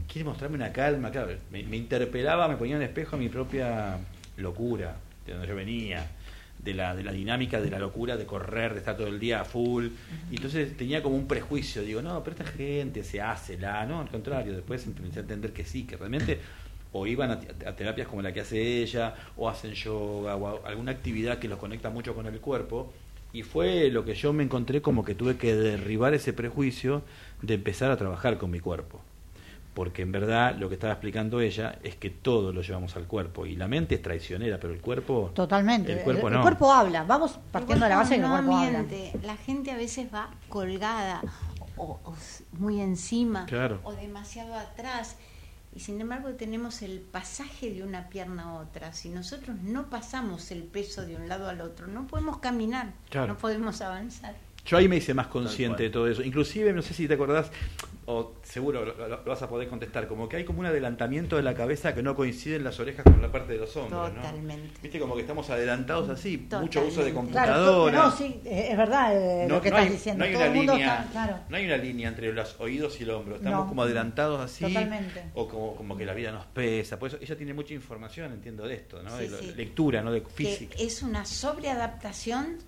[0.09, 3.29] quiere mostrarme una calma, claro, me, me interpelaba, me ponía en el espejo a mi
[3.29, 3.99] propia
[4.37, 6.11] locura, de donde yo venía,
[6.59, 9.43] de la, de la dinámica de la locura, de correr, de estar todo el día
[9.43, 9.89] a full.
[10.31, 14.01] Y entonces tenía como un prejuicio, digo, no, pero esta gente se hace la, no,
[14.01, 16.41] al contrario, después empecé a entender que sí, que realmente
[16.93, 20.93] o iban a, a terapias como la que hace ella, o hacen yoga, o alguna
[20.93, 22.93] actividad que los conecta mucho con el cuerpo.
[23.33, 27.03] Y fue lo que yo me encontré como que tuve que derribar ese prejuicio
[27.43, 29.01] de empezar a trabajar con mi cuerpo.
[29.75, 33.45] Porque en verdad lo que estaba explicando ella es que todo lo llevamos al cuerpo.
[33.45, 35.33] Y la mente es traicionera, pero el cuerpo...
[35.35, 35.93] Totalmente.
[35.93, 36.41] El cuerpo no.
[36.41, 37.05] cuerpo habla.
[37.05, 38.85] Vamos partiendo de la base que el no cuerpo habla.
[39.23, 41.21] La gente a veces va colgada
[41.77, 42.15] o, o
[42.53, 43.81] muy encima Claro.
[43.85, 45.17] o demasiado atrás.
[45.77, 48.95] Y sin embargo tenemos el pasaje de una pierna a otra.
[48.95, 53.27] Si nosotros no pasamos el peso de un lado al otro, no podemos caminar, Claro.
[53.35, 54.35] no podemos avanzar.
[54.67, 56.23] Yo ahí me hice más consciente de todo eso.
[56.23, 57.51] Inclusive, no sé si te acordás,
[58.07, 61.37] o seguro lo, lo- lo vas a poder contestar, como que hay como un adelantamiento
[61.37, 64.21] de la cabeza que no coinciden las orejas con la parte de los hombros, ¿no?
[64.21, 64.81] Totalmente.
[64.83, 66.79] Viste como que estamos adelantados así, mucho Totalmente.
[66.89, 67.99] uso de Claro, computadora.
[68.03, 70.19] no, sí, eh, es verdad eh, lo que no estás hay, diciendo.
[70.25, 71.39] no hay Todo una línea, está, claro.
[71.49, 73.37] no hay una línea entre los oídos y el hombro.
[73.37, 73.69] Estamos No.
[73.69, 75.23] como adelantados así, Totalmente.
[75.35, 76.99] o como, como que la vida nos pesa.
[76.99, 79.11] Por eso ella tiene mucha información, entiendo de esto, ¿no?
[79.17, 79.53] Sí, de lo- sí.
[79.57, 80.75] lectura, no de Que física.
[80.79, 82.59] es una sobreadaptación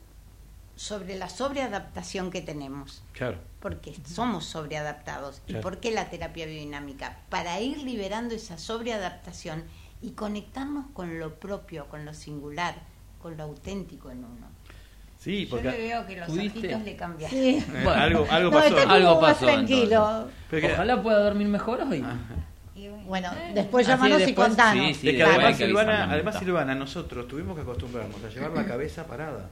[0.78, 3.02] sobre la sobreadaptación que tenemos.
[3.12, 3.38] Claro.
[3.60, 5.42] porque somos sobreadaptados.
[5.48, 7.18] ¿Y por qué la terapia biodinámica?
[7.28, 9.64] Para ir liberando esa sobreadaptación
[10.00, 12.76] y conectarnos con lo propio, con lo singular,
[13.20, 14.46] con lo auténtico en uno.
[15.18, 16.58] Sí, Yo porque le veo que los ¿Pudiste?
[16.60, 17.36] ojitos le cambiaron.
[17.36, 17.48] Sí.
[17.58, 17.90] eh, Bueno.
[18.00, 18.68] algo, algo No, pasó.
[18.68, 20.28] está como Algo más pasó, tranquilo.
[20.48, 22.04] Pero que- Ojalá pueda dormir mejor hoy.
[23.06, 24.86] Bueno, después Así llámanos y contanos.
[24.86, 26.38] sí, sí, Es que además, Silvana, además.
[26.38, 29.50] Silvana, nosotros tuvimos que acostumbrarnos a llevar la cabeza parada.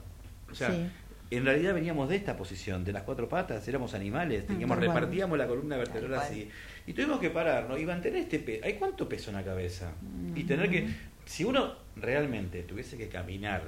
[0.49, 0.89] O sea, Sí.
[1.29, 4.97] En realidad veníamos de esta posición, de las cuatro patas, éramos animales, teníamos, tal cual.
[4.97, 6.49] repartíamos la columna vertebral Tal así.
[6.85, 8.65] Y tuvimos que pararnos y mantener este peso.
[8.65, 9.91] ¿Hay cuánto peso en la cabeza?
[10.35, 10.87] Y tener que,
[11.25, 13.63] si uno realmente tuviese que caminar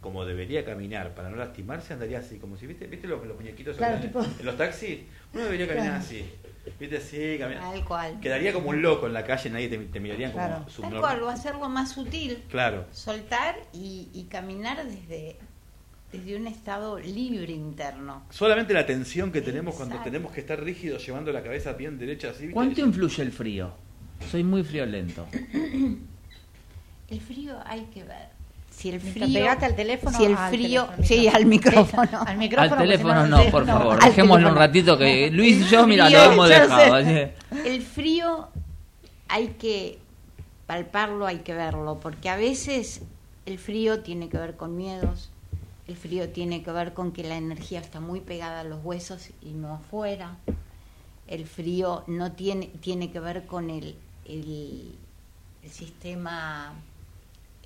[0.00, 3.76] como debería caminar para no lastimarse, andaría así, como si, ¿viste, ¿viste los, los muñequitos
[3.76, 5.00] Claro, en, tipo- en los taxis?
[5.34, 6.04] Uno debería caminar Claro.
[6.04, 6.24] así.
[6.78, 6.98] ¿Viste?
[6.98, 7.62] Así, caminar.
[7.72, 8.20] Tal cual.
[8.20, 10.62] Quedaría como un loco en la calle, nadie te, te miraría como Claro.
[10.62, 11.00] Tal subnormal.
[11.00, 12.44] cual, o hacerlo más sutil.
[12.48, 12.84] Claro.
[12.92, 15.36] Soltar y, y caminar desde,
[16.12, 18.22] desde un estado libre interno.
[18.30, 20.10] Solamente la tensión que tenemos cuando Exacto.
[20.10, 22.48] tenemos que estar rígidos llevando la cabeza bien derecha así.
[22.48, 23.72] ¿Cuánto influye el frío?
[24.30, 25.26] Soy muy friolento.
[27.08, 28.28] El frío hay que ver.
[28.70, 29.26] Si el frío.
[29.32, 30.16] pegate al teléfono.
[30.16, 30.84] Si el al frío.
[30.84, 32.20] teléfono, sí, al micrófono.
[32.20, 32.68] Al Al micrófono.
[32.68, 33.94] porque teléfono no, por favor.
[34.02, 37.02] al Dejémoslo un ratito que Luis y yo, mira, lo hemos dejado.
[37.02, 37.32] sé.
[37.64, 38.48] El frío
[39.28, 39.98] hay que
[40.66, 43.02] palparlo, hay que verlo, porque a veces
[43.46, 45.30] el frío tiene que ver con miedos,
[45.88, 49.30] el frío tiene que ver con que la energía está muy pegada a los huesos
[49.42, 50.36] y no afuera.
[51.26, 53.96] El frío no tiene, tiene que ver con el,
[54.26, 54.94] el,
[55.68, 56.72] sistema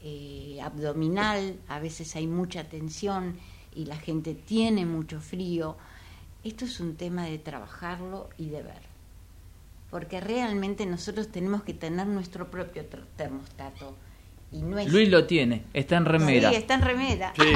[0.02, 3.38] eh, abdominal, a veces hay mucha tensión
[3.74, 5.76] y la gente tiene mucho frío.
[6.42, 8.92] Esto es un tema de trabajarlo y de ver
[9.92, 13.94] porque realmente nosotros tenemos que tener nuestro propio ter- termostato
[14.52, 16.50] y no es Luis lo tiene, está en remera.
[16.50, 17.32] Sí, está en remera.
[17.36, 17.52] Sí.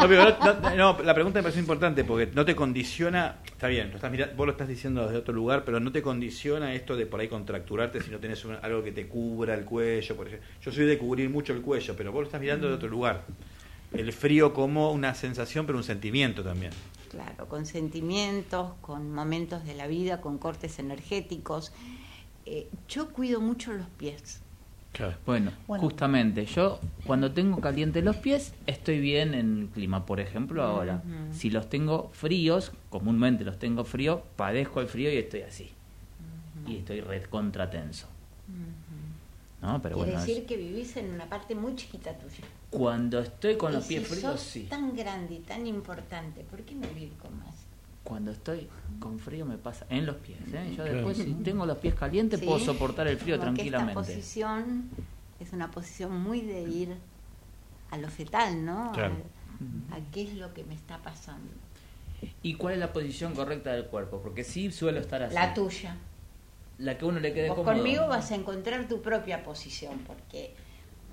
[0.00, 3.68] No, pero no- no, no, la pregunta me parece importante porque no te condiciona, está
[3.68, 6.74] bien, lo estás mira- vos lo estás diciendo desde otro lugar, pero no te condiciona
[6.74, 10.16] esto de por ahí contracturarte si no tenés un- algo que te cubra el cuello.
[10.16, 10.48] Por ejemplo.
[10.60, 13.24] Yo soy de cubrir mucho el cuello, pero vos lo estás mirando de otro lugar.
[13.92, 16.72] El frío como una sensación, pero un sentimiento también.
[17.10, 21.72] Claro, con sentimientos, con momentos de la vida, con cortes energéticos.
[22.44, 24.40] Eh, yo cuido mucho los pies.
[24.94, 25.16] Claro.
[25.26, 25.82] Bueno, Bueno.
[25.82, 30.06] justamente, yo cuando tengo calientes los pies, estoy bien en clima.
[30.06, 31.02] Por ejemplo, ahora,
[31.32, 35.72] si los tengo fríos, comúnmente los tengo fríos, padezco el frío y estoy así.
[36.68, 38.06] Y estoy red contratenso.
[39.60, 39.80] ¿No?
[39.82, 42.44] Pero Quiere bueno, decir es- que vivís en una parte muy chiquita tuya.
[42.70, 44.66] cuando estoy con Y los pies si fríos, sos sí.
[44.70, 47.63] tan grande y tan importante, ¿por qué no vivir con más?
[48.04, 48.68] Cuando estoy
[49.00, 50.38] con frío me pasa en los pies.
[50.52, 50.74] ¿eh?
[50.76, 54.00] Yo después, si tengo los pies calientes, Sí, puedo soportar el frío tranquilamente.
[54.00, 54.90] Esta posición
[55.40, 56.96] es una posición muy de ir
[57.90, 58.92] a lo fetal, ¿no?
[58.92, 59.14] Claro.
[59.90, 61.50] A, a qué es lo que me está pasando.
[62.42, 64.20] ¿Y cuál es la posición correcta del cuerpo?
[64.22, 65.34] Porque sí suelo estar así.
[65.34, 65.96] La tuya.
[66.78, 67.74] La que a uno le quede Vos cómodo.
[67.74, 70.54] conmigo vas a encontrar tu propia posición, porque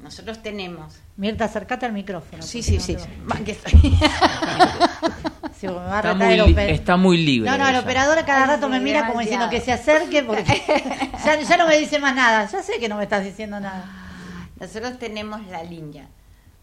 [0.02, 0.96] nosotros tenemos.
[1.18, 2.42] Mirta, acércate al micrófono.
[2.44, 2.96] Sí, sí, no sí.
[2.96, 3.72] te- Va, que estoy-
[5.60, 7.50] Sí, porque me va a Está muy, el li- oper- está muy libre.
[7.52, 10.44] No, no, el operador cada rato me mira como diciendo que se acerque porque
[11.26, 12.48] ya, ya no me dice más nada.
[12.48, 13.86] Ya sé que no me estás diciendo nada.
[14.60, 16.08] Nosotros tenemos la línea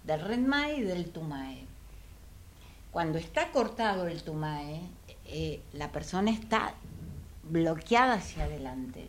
[0.05, 1.65] del Redmae y del Tumae.
[2.91, 4.81] Cuando está cortado el Tumae,
[5.27, 6.75] eh, la persona está
[7.45, 9.09] bloqueada hacia adelante.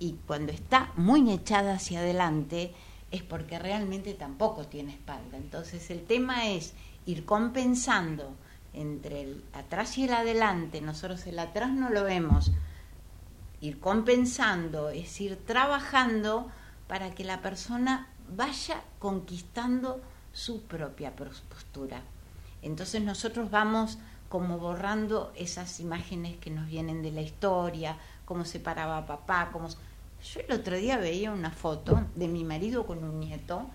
[0.00, 2.72] Y cuando está muy echada hacia adelante,
[3.10, 5.36] es porque realmente tampoco tiene espalda.
[5.36, 6.74] Entonces el tema es
[7.08, 8.36] ir compensando
[8.74, 10.82] entre el atrás y el adelante.
[10.82, 12.52] Nosotros el atrás no lo vemos.
[13.62, 16.50] Ir compensando es ir trabajando
[16.86, 20.02] para que la persona vaya conquistando
[20.34, 22.02] su propia postura.
[22.60, 28.60] Entonces nosotros vamos como borrando esas imágenes que nos vienen de la historia, cómo se
[28.60, 29.68] paraba papá, cómo...
[29.68, 33.66] Yo el otro día veía una foto de mi marido con un nieto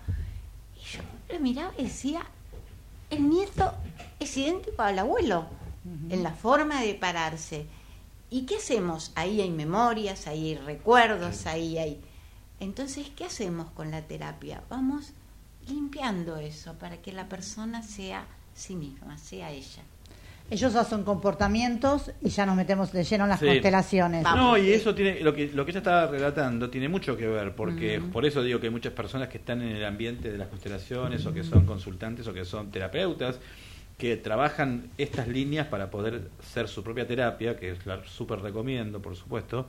[0.76, 2.24] y yo lo miraba y decía,
[3.14, 3.72] el nieto
[4.18, 5.46] es idéntico al abuelo
[6.08, 7.66] en la forma de pararse.
[8.30, 9.12] ¿Y qué hacemos?
[9.14, 12.00] Ahí hay memorias, ahí hay recuerdos, ahí hay...
[12.58, 14.62] Entonces, ¿qué hacemos con la terapia?
[14.68, 15.12] Vamos
[15.68, 19.82] limpiando eso para que la persona sea sí misma, sea ella.
[20.50, 24.22] Ellos hacen comportamientos y ya nos metemos de lleno en las constelaciones.
[24.22, 27.54] No, y eso tiene, lo que, lo que ella estaba relatando tiene mucho que ver,
[27.54, 30.48] porque por eso digo que hay muchas personas que están en el ambiente de las
[30.48, 33.40] constelaciones o que son consultantes o que son terapeutas,
[33.96, 39.00] que trabajan estas líneas para poder ser su propia terapia, que es la súper recomiendo,
[39.00, 39.66] por supuesto,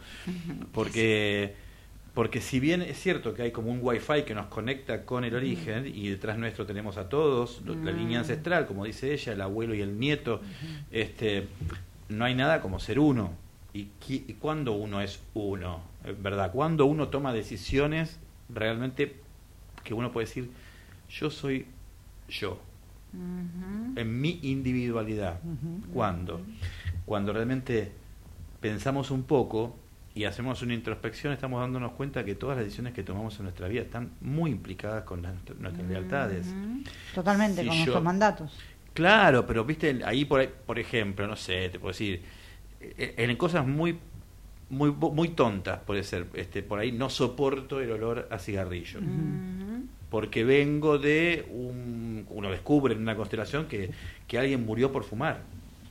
[0.74, 1.56] porque
[2.16, 5.36] porque si bien es cierto que hay como un wifi que nos conecta con el
[5.36, 9.76] origen y detrás nuestro tenemos a todos, la línea ancestral, como dice ella, el abuelo
[9.76, 10.40] y el nieto,
[10.92, 11.50] este,
[12.08, 13.34] no hay nada como ser uno.
[13.74, 15.82] ¿Y, y cuándo uno es uno?
[16.24, 16.54] ¿Verdad?
[16.54, 19.18] Cuando uno toma decisiones realmente
[19.84, 20.50] que uno puede decir,
[21.10, 21.66] yo soy
[22.30, 22.62] yo,
[23.14, 25.40] en mi individualidad.
[25.94, 26.42] ¿Cuándo?
[27.06, 27.92] Cuando realmente
[28.62, 29.76] pensamos un poco
[30.16, 33.68] y hacemos una introspección, estamos dándonos cuenta que todas las decisiones que tomamos en nuestra
[33.68, 36.48] vida están muy implicadas con nuestras lealtades.
[37.14, 38.58] Totalmente, con nuestros mandatos.
[38.94, 42.24] Claro, pero viste, ahí por, por ejemplo, no sé, te puedo decir,
[42.80, 44.00] eh, en cosas muy
[44.68, 49.00] muy muy tontas puede ser este por ahí no soporto el olor a cigarrillo
[50.10, 53.92] porque vengo de un uno descubre en una constelación que,
[54.28, 55.42] que alguien murió por fumar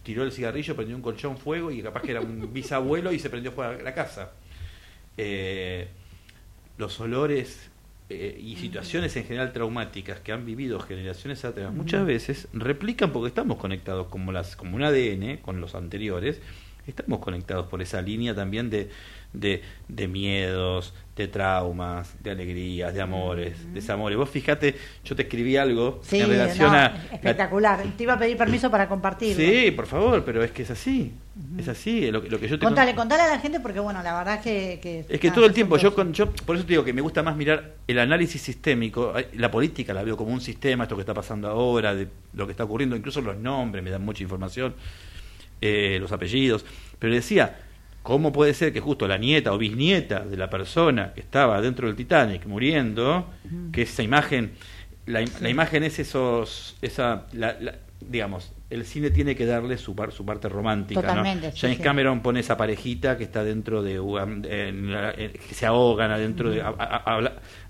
[0.05, 3.31] tiró el cigarrillo, prendió un colchón fuego y capaz que era un bisabuelo y se
[3.31, 4.33] prendió fuego a la casa.
[5.17, 5.89] Eh,
[6.79, 7.71] los olores
[8.11, 13.29] eh, y situaciones en general traumáticas que han vivido generaciones atrás muchas veces replican porque
[13.29, 16.41] estamos conectados como las como un ADN con los anteriores
[16.87, 18.91] estamos conectados por esa línea también de,
[19.33, 24.17] de, de miedos, de traumas, de alegrías, de amores, de desamores.
[24.19, 26.87] Vos fíjate, yo te escribí algo en relación a...
[27.13, 29.45] Espectacular, te iba a pedir permiso para compartirlo.
[29.45, 31.13] Sí, por favor, pero es que es así,
[31.59, 32.65] es así, lo, lo, que yo te...
[32.65, 34.41] Contale, contale a la gente porque bueno, la verdad es
[34.81, 35.05] que...
[35.09, 37.23] es que todo el tiempo, yo, con, yo por eso te digo que me gusta
[37.23, 41.15] más mirar el análisis sistémico, la política la veo como un sistema, esto que está
[41.15, 44.75] pasando ahora, de lo que está ocurriendo, incluso los nombres me dan mucha información,
[45.65, 46.65] eh, los apellidos,
[46.99, 47.57] pero decía
[48.05, 51.87] ¿Cómo puede ser que justo la nieta o bisnieta de la persona que estaba dentro
[51.87, 53.31] del Titanic muriendo,
[53.73, 54.53] que esa imagen,
[55.07, 57.25] la, imagen es esos, esa,
[58.03, 61.01] digamos, el cine tiene que darle su, su parte romántica.
[61.01, 66.63] Totalmente, James Cameron pone esa parejita que está dentro de, que se ahogan adentro de,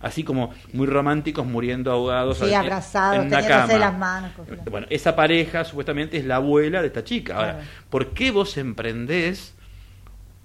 [0.01, 2.38] así como muy románticos muriendo ahogados.
[2.38, 4.33] Sí, abrazados, en las manos.
[4.71, 7.37] Bueno, esa pareja supuestamente es la abuela de esta chica.
[7.37, 9.55] Ahora, ¿por qué vos emprendés?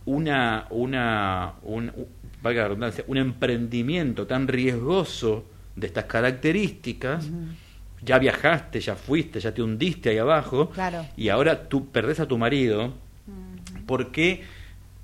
[0.10, 1.92] una, una, un,
[2.42, 5.46] valga la redundancia, un emprendimiento tan riesgoso
[5.76, 7.30] de estas características,
[8.02, 10.72] ya viajaste, ya fuiste, ya te hundiste ahí abajo,
[11.18, 12.94] y ahora tú perdés a tu marido,
[13.86, 14.44] porque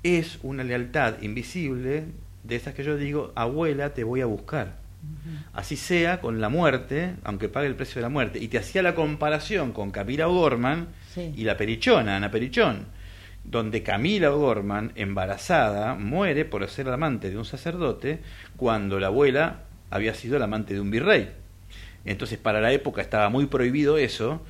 [0.02, 2.04] es una lealtad invisible
[2.44, 4.76] de esas que yo digo, abuela, te voy a buscar.
[5.52, 8.40] Así sea con la muerte, aunque pague el precio de la muerte.
[8.40, 12.96] Y te hacía la comparación con Camila Gorman y la Perichona, Ana Perichón
[13.50, 18.20] donde Camila Gorman, embarazada, muere por ser la amante de un sacerdote
[18.56, 21.30] cuando la abuela había sido la amante de un virrey.
[22.06, 24.40] Entonces, para la época estaba muy prohibido eso.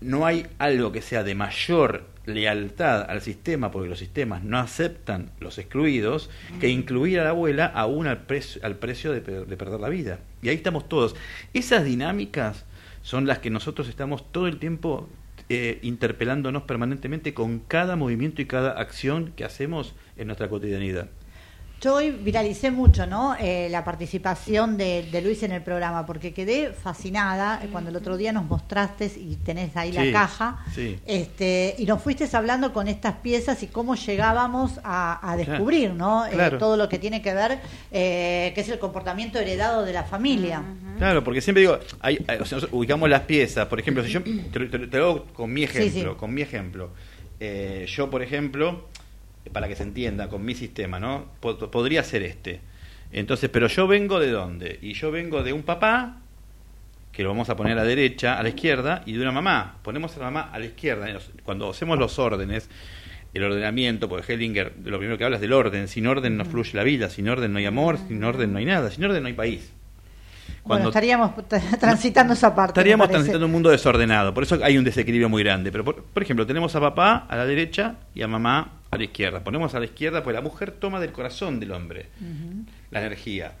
[0.00, 5.30] No hay algo que sea de mayor lealtad al sistema, porque los sistemas no aceptan
[5.40, 9.80] los excluidos, que incluir a la abuela aún al, precio, al precio de, de perder
[9.80, 10.18] la vida.
[10.42, 11.16] Y ahí estamos todos.
[11.54, 12.64] Esas dinámicas
[13.02, 15.08] son las que nosotros estamos todo el tiempo
[15.48, 21.08] eh, interpelándonos permanentemente con cada movimiento y cada acción que hacemos en nuestra cotidianidad.
[21.82, 23.34] Yo hoy viralicé mucho ¿no?
[23.40, 28.32] Eh, la participación de, Luis en el programa, porque quedé fascinada cuando el otro día
[28.32, 30.64] nos mostraste y tenés ahí la caja,
[31.06, 36.24] este, y nos fuiste hablando con estas piezas y cómo llegábamos a, descubrir ¿no?
[36.26, 37.58] Eh, todo lo que tiene que ver,
[37.90, 40.62] eh, que es el comportamiento heredado de la familia.
[40.98, 42.24] Claro, porque siempre digo, hay,
[42.70, 46.42] ubicamos las piezas, por ejemplo, si yo te, te, lo con mi ejemplo, con mi
[46.42, 46.92] ejemplo.
[47.40, 48.86] yo, por ejemplo,
[49.50, 51.26] para que se entienda con mi sistema, ¿no?
[51.40, 52.60] podría ser este.
[53.12, 54.78] Entonces, pero yo vengo de dónde?
[54.80, 56.18] Y yo vengo de un papá,
[57.12, 59.78] que lo vamos a poner a la derecha, a la izquierda, y de una mamá.
[59.82, 61.06] Ponemos a la mamá a la izquierda.
[61.44, 62.70] Cuando hacemos los órdenes,
[63.34, 65.88] el ordenamiento, porque Hellinger lo primero que habla es del orden.
[65.88, 68.64] Sin orden no fluye la vida, sin orden no hay amor, sin orden no hay
[68.64, 69.72] nada, sin orden no hay país.
[70.62, 71.32] Cuando bueno, estaríamos
[71.80, 72.72] transitando esa parte.
[72.72, 75.72] Estaríamos transitando un mundo desordenado, por eso hay un desequilibrio muy grande.
[75.72, 79.04] Pero, por, por, ejemplo, tenemos a papá a la derecha y a mamá a la
[79.04, 79.42] izquierda.
[79.42, 82.06] Ponemos a la izquierda, pues la mujer toma del corazón del hombre
[82.90, 83.52] la energía.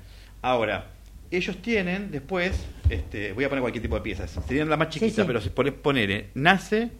[0.42, 0.86] Ahora,
[1.30, 5.26] ellos tienen después, este, voy a poner cualquier tipo de piezas, serían la más chiquita,
[5.26, 6.90] pero si pones, poner, nace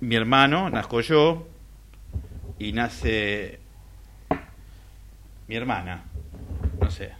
[0.00, 1.48] mi hermano, nazco yo,
[2.58, 3.58] y nace
[5.48, 6.04] mi hermana,
[6.80, 7.10] no sé,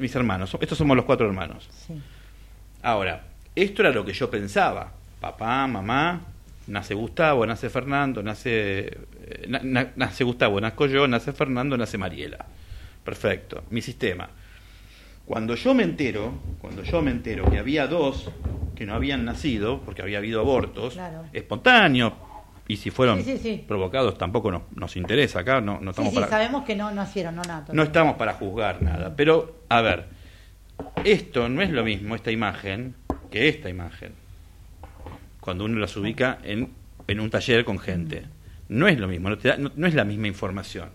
[0.00, 1.68] mis hermanos, estos somos los cuatro hermanos.
[2.82, 3.22] Ahora,
[3.54, 6.20] esto era lo que yo pensaba, papá, mamá,
[6.66, 12.46] nace Gustavo, nace Fernando, nace, eh, nace Gustavo, nazco yo, nace Fernando, nace Mariela.
[13.04, 14.28] Perfecto, mi sistema.
[15.26, 18.30] Cuando yo me entero, cuando yo me entero que había dos
[18.74, 20.98] que no habían nacido, porque había habido abortos
[21.32, 22.14] espontáneos,
[22.72, 23.24] y si fueron
[23.66, 26.28] provocados tampoco nos, nos, interesa acá, no, no estamos para...
[26.28, 27.66] sabemos que no nacieron, no nada.
[27.72, 30.06] No estamos para juzgar nada, pero a ver,
[31.04, 32.94] esto no es lo mismo, esta imagen,
[33.30, 34.20] que esta imagen
[35.40, 36.70] cuando uno las ubica en,
[37.08, 38.24] en un taller con gente.
[38.68, 39.36] No es lo mismo, no,
[39.74, 40.90] no, es la misma información.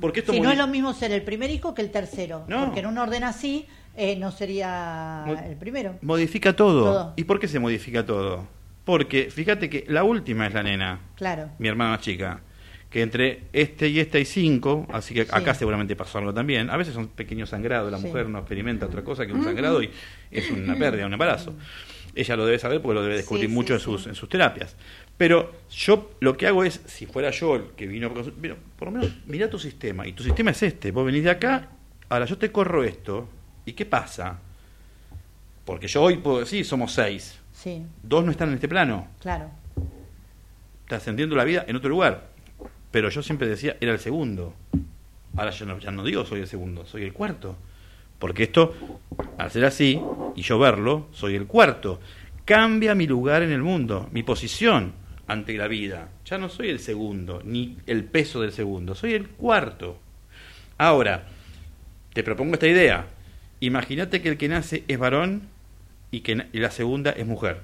[0.00, 2.44] Porque esto si no es lo mismo ser el primer hijo que el tercero.
[2.48, 5.94] Porque en un orden así eh, no sería el primero.
[6.02, 7.12] Modifica todo.
[7.14, 8.48] ¿Y por qué se modifica todo?
[8.90, 10.98] Porque fíjate que la última es la nena.
[11.14, 11.48] Claro.
[11.60, 12.40] Mi hermana más chica.
[12.90, 16.70] Que entre este y este hay cinco, así que acá seguramente pasó algo también.
[16.70, 19.92] A veces son pequeños sangrados, la mujer no experimenta otra cosa que un sangrado y
[20.32, 21.54] es una pérdida, un embarazo.
[22.16, 24.74] Ella lo debe saber porque lo debe descubrir mucho en, sus, en sus terapias.
[25.16, 29.12] Pero yo lo que hago es, si fuera yo el que vino, por lo menos
[29.26, 30.04] mira tu sistema.
[30.04, 30.90] Y tu sistema es este.
[30.90, 31.68] Vos venís de acá,
[32.08, 33.28] ahora yo te corro esto.
[33.64, 34.40] ¿Y qué pasa?
[35.64, 37.39] Porque yo hoy puedo decir, somos seis.
[37.62, 37.82] Sí.
[38.02, 39.06] Dos no están en este plano.
[39.20, 39.50] Claro.
[40.84, 42.28] Estás entendiendo la vida en otro lugar.
[42.90, 44.54] Pero yo siempre decía, era el segundo.
[45.36, 47.56] Ahora yo ya no digo soy el segundo, soy el cuarto.
[48.18, 48.74] Porque esto,
[49.36, 50.00] al ser así,
[50.36, 52.00] y yo verlo, soy el cuarto.
[52.46, 54.94] Cambia mi lugar en el mundo, mi posición
[55.26, 56.08] ante la vida.
[56.24, 59.98] Ya no soy el segundo, ni el peso del segundo, soy el cuarto.
[60.78, 61.26] Ahora,
[62.14, 63.06] te propongo esta idea.
[63.60, 65.42] Imagínate que el que nace es varón
[66.10, 67.62] y que la segunda es mujer.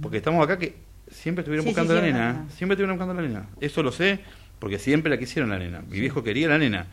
[0.00, 0.76] Porque estamos acá que
[1.08, 2.46] siempre estuvieron buscando a la nena.
[2.48, 3.48] Siempre estuvieron buscando a la nena.
[3.60, 4.20] Eso lo sé
[4.58, 5.82] porque siempre la quisieron la nena.
[5.88, 6.86] Mi viejo quería la nena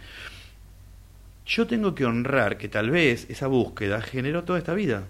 [1.45, 5.03] yo tengo que honrar que tal vez esa búsqueda generó toda esta vida.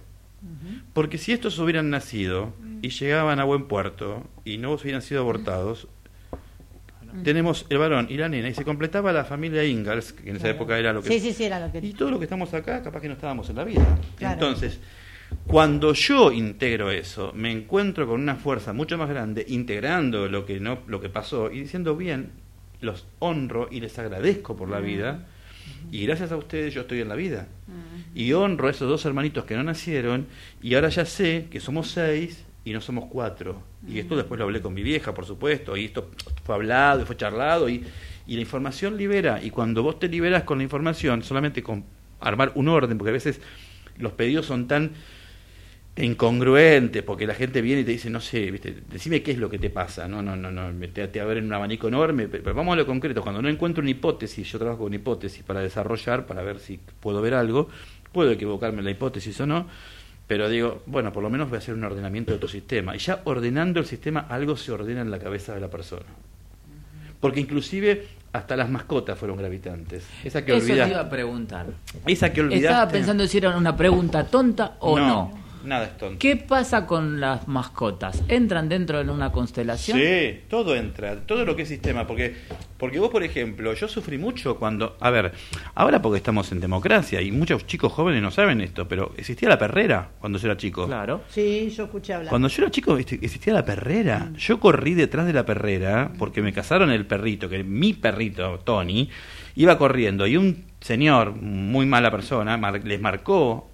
[0.94, 5.88] Porque si estos hubieran nacido y llegaban a buen puerto y no hubieran sido abortados,
[7.24, 10.50] tenemos el varón y la nena y se completaba la familia Ingalls, que en esa
[10.50, 11.10] época era lo que...
[11.10, 11.78] Sí, sí, sí, era lo que...
[11.78, 14.00] Y todo lo que estamos acá, capaz que no estábamos en la vida.
[14.20, 14.80] Entonces,
[15.48, 20.60] cuando yo integro eso, me encuentro con una fuerza mucho más grande, integrando lo que,
[20.60, 22.32] no, lo que pasó y diciendo, bien,
[22.80, 25.28] los honro y les agradezco por la vida
[25.92, 27.48] y gracias a ustedes yo estoy en la vida.
[28.16, 30.28] Y honro a esos dos hermanitos que no nacieron
[30.62, 33.62] y ahora ya sé que somos seis y no somos cuatro.
[33.88, 36.12] Y esto después lo hablé con mi vieja, por supuesto, y esto
[36.44, 37.84] fue hablado y fue charlado y,
[38.28, 39.44] y la información libera.
[39.44, 41.84] Y cuando vos te liberas con la información, solamente con
[42.20, 43.42] armar un orden, porque a veces
[43.98, 44.92] los pedidos son tan
[45.98, 48.76] incongruente, porque la gente viene y te dice, no sé, ¿viste?
[48.90, 51.46] decime qué es lo que te pasa, no, no, no, no, te, te a en
[51.46, 54.84] un abanico enorme, pero vamos a lo concreto, cuando no encuentro una hipótesis, yo trabajo
[54.84, 57.68] con hipótesis para desarrollar, para ver si puedo ver algo,
[58.14, 59.68] puedo equivocarme en la hipótesis o no,
[60.28, 63.00] pero digo, bueno, por lo menos voy a hacer un ordenamiento de tu sistema, y
[63.00, 66.06] ya ordenando el sistema, algo se ordena en la cabeza de la persona.
[67.20, 70.06] Porque inclusive hasta las mascotas fueron gravitantes.
[70.24, 71.68] Esa que Eso te iba a preguntar.
[72.08, 72.66] Esa que olvidaste.
[72.66, 75.51] Estaba pensando si era una pregunta tonta o no.
[75.64, 76.20] Nada es tonto.
[76.20, 78.24] ¿Qué pasa con las mascotas?
[78.28, 79.98] ¿Entran dentro de una constelación?
[79.98, 82.36] Sí, todo entra, todo lo que es sistema, porque
[82.82, 85.34] porque vos, por ejemplo, yo sufrí mucho cuando, a ver,
[85.76, 89.60] ahora porque estamos en democracia y muchos chicos jóvenes no saben esto, pero existía la
[89.60, 90.88] perrera cuando yo era chico.
[90.88, 91.22] Claro.
[91.30, 92.30] Sí, yo escuché hablar.
[92.32, 94.32] Cuando yo era chico existía la perrera.
[94.32, 94.36] Mm.
[94.36, 99.12] Yo corrí detrás de la perrera porque me casaron el perrito, que mi perrito, Tony,
[99.56, 103.71] iba corriendo y un señor, muy mala persona, les marcó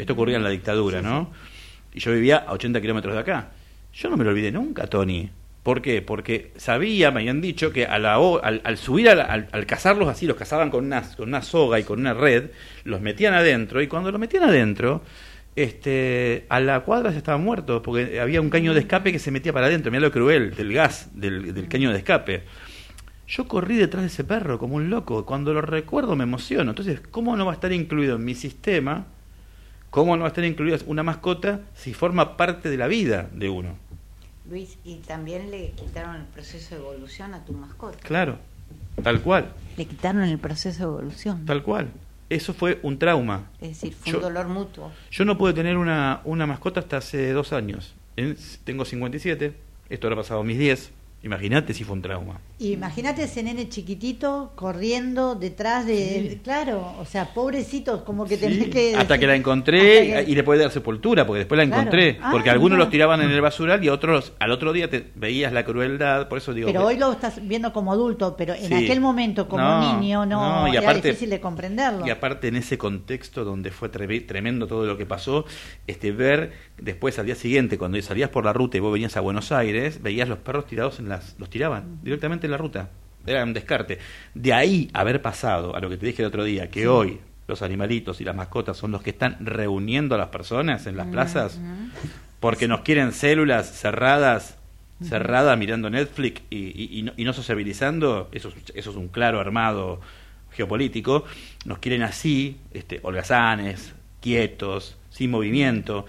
[0.00, 1.30] esto ocurría en la dictadura, ¿no?
[1.92, 3.50] Y yo vivía a 80 kilómetros de acá.
[3.92, 5.30] Yo no me lo olvidé nunca, Tony.
[5.62, 6.00] ¿Por qué?
[6.00, 10.36] Porque sabía, me habían dicho que a la, al, subir, al, al, cazarlos así, los
[10.36, 12.50] cazaban con una, con una soga y con una red,
[12.84, 15.02] los metían adentro, y cuando los metían adentro,
[15.56, 19.30] este, a la cuadra se estaban muertos, porque había un caño de escape que se
[19.30, 22.44] metía para adentro, mira lo cruel del gas, del, del caño de escape.
[23.30, 25.24] Yo corrí detrás de ese perro como un loco.
[25.24, 26.70] Cuando lo recuerdo me emociono.
[26.70, 29.06] Entonces, ¿cómo no va a estar incluido en mi sistema?
[29.90, 33.48] ¿Cómo no va a estar incluida una mascota si forma parte de la vida de
[33.48, 33.76] uno?
[34.48, 37.98] Luis, y también le quitaron el proceso de evolución a tu mascota.
[38.02, 38.38] Claro,
[39.02, 41.44] tal cual, Le quitaron el proceso de evolución.
[41.46, 41.88] tal cual.
[42.28, 43.50] Eso fue un trauma.
[43.60, 44.92] Es decir, fue Yo- un dolor mutuo.
[45.10, 47.94] Yo no pude tener una, una mascota hasta hace dos años.
[48.16, 49.52] En- tengo 57,
[49.88, 50.92] esto habrá pasado a mis 10.
[51.22, 52.40] Imagínate si fue un trauma.
[52.60, 56.38] Imagínate ese nene chiquitito corriendo detrás de...
[56.42, 58.94] Claro, o sea, pobrecitos, como que tenés Sí, que...
[58.96, 61.82] hasta decir- que la encontré que- y le puede dar sepultura, porque después la Claro.
[61.82, 62.18] encontré.
[62.22, 62.84] Ah, porque algunos mira.
[62.84, 66.26] los tiraban en el basural y otros al otro día te veías la crueldad.
[66.28, 66.68] Por eso digo.
[66.68, 68.74] Pero que- hoy lo estás viendo como adulto, pero en Sí.
[68.84, 72.06] aquel momento como No, niño no, no, y era aparte- difícil de comprenderlo.
[72.06, 75.44] Y aparte en ese contexto donde fue tre- tremendo todo lo que pasó,
[75.86, 79.20] este ver después al día siguiente cuando salías por la ruta y vos venías a
[79.20, 82.88] Buenos Aires, veías los perros tirados en las los tiraban directamente en la ruta.
[83.26, 83.98] Era un descarte.
[84.34, 87.60] De ahí haber pasado a lo que te dije el otro día, que hoy los
[87.62, 91.60] animalitos y las mascotas son los que están reuniendo a las personas en las plazas
[92.40, 94.56] porque nos quieren células cerradas
[95.02, 99.08] cerradas mirando Netflix y, y- y no, y no sociabilizando, eso, es- eso es un
[99.08, 100.00] claro armado
[100.52, 101.24] geopolítico,
[101.64, 106.04] nos quieren así, este, holgazanes, quietos, sin movimiento,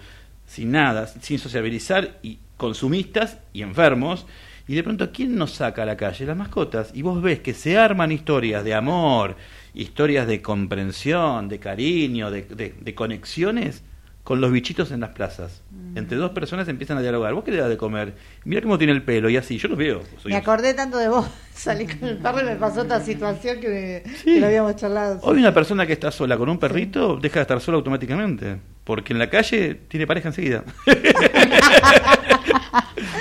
[0.46, 4.26] sin nada, sin sociabilizar y consumistas y enfermos.
[4.72, 6.24] Y de pronto, ¿quién nos saca a la calle?
[6.24, 6.92] Las mascotas.
[6.94, 9.36] Y vos ves que se arman historias de amor,
[9.74, 13.82] historias de comprensión, de cariño, de, de- de conexiones
[14.24, 15.60] con los bichitos en las plazas.
[15.94, 17.34] Entre dos personas empiezan a dialogar.
[17.34, 18.14] ¿Vos qué le das de comer?
[18.46, 19.58] Mira cómo tiene el pelo y así.
[19.58, 20.00] Yo los veo.
[20.24, 23.60] Me un- acordé tanto de vos, salí con el perro y me pasó otra situación
[23.60, 25.18] que, me- que lo habíamos charlado.
[25.22, 28.56] Hoy una persona que está sola con un perrito deja de estar sola automáticamente.
[28.84, 30.64] Porque en la calle tiene pareja enseguida.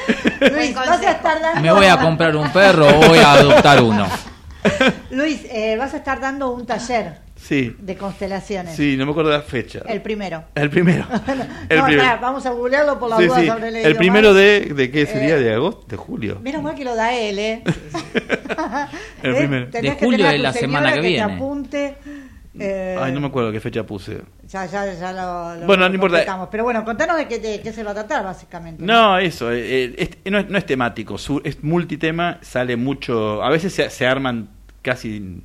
[0.51, 1.61] Luis, vas a estar dando...
[1.61, 4.07] ¿Me voy a comprar un perro o voy a adoptar uno?
[5.11, 7.75] Luis, eh, vas a estar dando un taller sí.
[7.79, 8.75] de constelaciones.
[8.75, 9.79] Sí, no me acuerdo la fecha.
[9.87, 10.43] El primero.
[10.55, 11.05] El primero.
[11.69, 12.17] El no, primero.
[12.21, 13.47] vamos a googlearlo por la Sí, duda sí.
[13.47, 16.39] sobre leído El primero de, de qué sería, Eh, de agosto, de julio.
[16.41, 17.63] Menos mal que lo da él, ¿eh?
[19.23, 19.37] El ¿Eh?
[19.37, 19.67] primero.
[19.69, 21.21] Tenés De que julio de la semana que Te viene.
[21.33, 21.95] apunte.
[22.59, 24.21] Eh, Ay, no me acuerdo qué fecha puse.
[24.47, 26.47] Ya, ya, ya lo, lo Bueno, no importa.
[26.51, 28.83] Pero bueno, contanos de qué, de qué se va a tratar, básicamente.
[28.83, 33.41] No, eso, eh, eh, es- no, es, no es temático, su- es multitema, sale mucho,
[33.43, 34.49] a veces se, se arman
[34.81, 35.43] casi,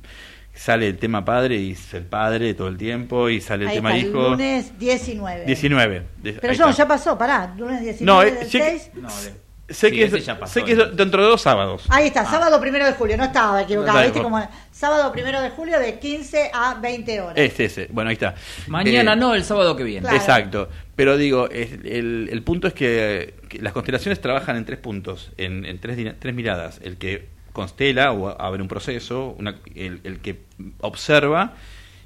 [0.53, 3.75] sale el tema padre y es el padre todo el tiempo y sale el Ahí
[3.77, 4.29] tema está, hijo.
[4.31, 5.45] lunes 19.
[5.45, 6.03] 19.
[6.21, 6.71] de- Pero no, está.
[6.83, 7.53] ya pasó, pará.
[7.57, 8.91] Lunes 19 No, eh, del sé que- 6.
[8.95, 11.83] No, de- Sé, Sí, que es, ya pasó, sé que es dentro de dos sábados.
[11.89, 14.21] Ahí está, sábado primero de julio, no estaba equivocado, No, ¿viste?
[14.23, 14.39] Como
[14.77, 17.33] sábado primero de julio de 15 a 20 horas.
[17.37, 17.87] Este, ese.
[17.91, 18.35] Bueno, ahí está.
[18.67, 20.01] Mañana Eh, no, el sábado que viene.
[20.01, 20.15] Claro.
[20.17, 20.69] Exacto.
[20.95, 25.31] Pero digo, es- el, el punto es que, que las constelaciones trabajan en tres puntos,
[25.37, 26.79] en, en tres, tres miradas.
[26.83, 30.41] El que constela o abre un proceso, una- el, el que
[30.81, 31.53] observa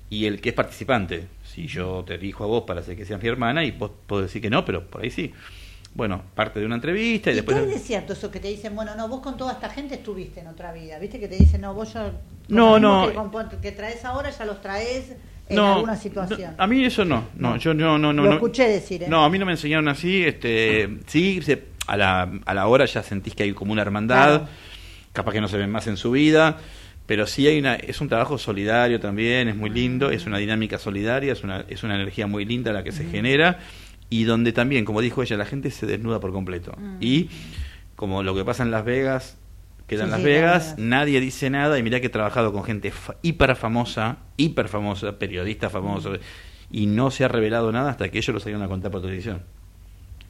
[0.10, 1.26] y el que es participante.
[1.44, 4.28] Si yo te dijo a vos para hacer que seas mi hermana y vos podés
[4.28, 5.34] decir que no, pero por ahí sí.
[5.94, 7.58] Bueno, parte de una entrevista y, ¿Y después...
[7.58, 10.40] qué de cierto eso que te dicen, bueno, no, vos con toda esta gente estuviste
[10.40, 10.98] en otra vida?
[11.00, 12.12] ¿Viste que te dicen, no, vos ya...
[12.48, 13.12] No, no.
[13.62, 15.14] Que, traes ahora ya los traes
[15.50, 16.56] en no, alguna situación.
[16.58, 18.24] no, a mí eso no, no, yo no, no, no.
[18.24, 18.34] Lo no.
[18.36, 19.08] escuché decir, ¿eh?
[19.10, 22.86] No, a mí no me enseñaron así, este, sí, se- a la, a la hora
[22.86, 24.48] ya sentís que hay como una hermandad, Claro.
[25.12, 26.58] capaz que no se ven más en su vida,
[27.06, 30.78] pero sí hay una, es un trabajo solidario también, es muy lindo, es una dinámica
[30.78, 33.60] solidaria, es una, es una energía muy linda la que se genera
[34.12, 36.78] y donde también, como dijo ella, la gente se desnuda por completo.
[37.00, 37.30] Y
[37.96, 39.38] como lo que pasa en Las Vegas,
[39.88, 42.64] queda Sí, en Las sí, Vegas, nadie dice nada y mirá que he trabajado con
[42.64, 46.20] gente fa- hiper famosa, hiper famosa, periodistas famosos,
[46.70, 49.42] y no se ha revelado nada hasta que ellos lo salieron a contar por televisión.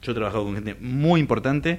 [0.00, 1.78] Yo he trabajado con gente muy importante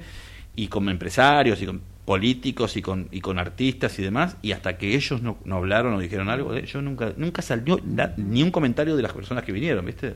[0.55, 4.77] y con empresarios y con políticos y con, y con artistas y demás, y hasta
[4.77, 7.79] que ellos no, no hablaron o dijeron algo, eh, yo nunca nunca salió
[8.17, 10.15] ni un comentario de las personas que vinieron, ¿viste?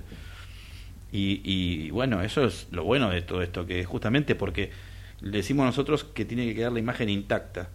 [1.12, 4.72] Y, y bueno, eso es lo bueno de todo esto, que justamente porque
[5.22, 7.70] le decimos nosotros que tiene que quedar la imagen intacta.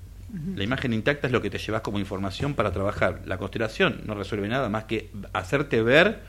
[0.57, 3.21] La imagen intacta es lo que te llevas como información para trabajar.
[3.27, 6.21] La constelación no resuelve nada más que hacerte ver,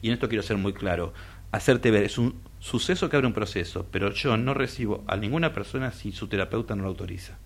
[0.00, 1.12] y en esto quiero ser muy claro,
[1.52, 5.52] hacerte ver, es un suceso que abre un proceso, pero yo no recibo a ninguna
[5.52, 7.36] persona si su terapeuta no lo autoriza.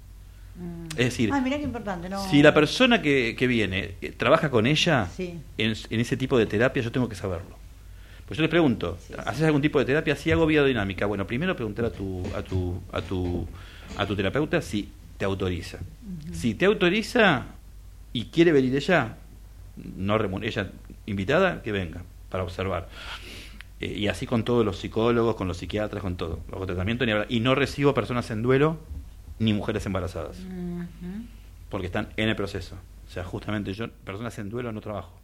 [0.90, 2.20] Es decir, Ay, mirá qué importante, ¿no?
[2.30, 5.38] si la persona que, que viene eh, trabaja con ella Sí.
[5.56, 7.57] en, en ese tipo de terapia, yo tengo que saberlo.
[8.28, 10.14] Pues yo les pregunto, ¿haces algún tipo de terapia?
[10.14, 13.48] Si hago biodinámica, bueno, primero preguntar a tu, a tu, a tu,
[13.96, 15.78] a tu terapeuta si te autoriza.
[16.32, 17.46] Si te autoriza
[18.12, 19.16] y quiere venir ella,
[19.96, 20.70] no ella
[21.06, 22.88] invitada, que venga para observar.
[23.80, 26.40] Eh, y así con todos los psicólogos, con los psiquiatras, con todo.
[26.50, 27.26] Los tratamientos ni hablar.
[27.30, 28.78] Y no recibo personas en duelo
[29.38, 30.36] ni mujeres embarazadas.
[31.70, 32.76] porque están en el proceso.
[33.06, 35.18] O sea, justamente yo, personas en duelo no trabajo.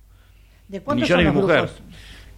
[0.69, 1.59] ¿De Ni cuántos yo ni mi mujer.
[1.65, 1.83] grupos?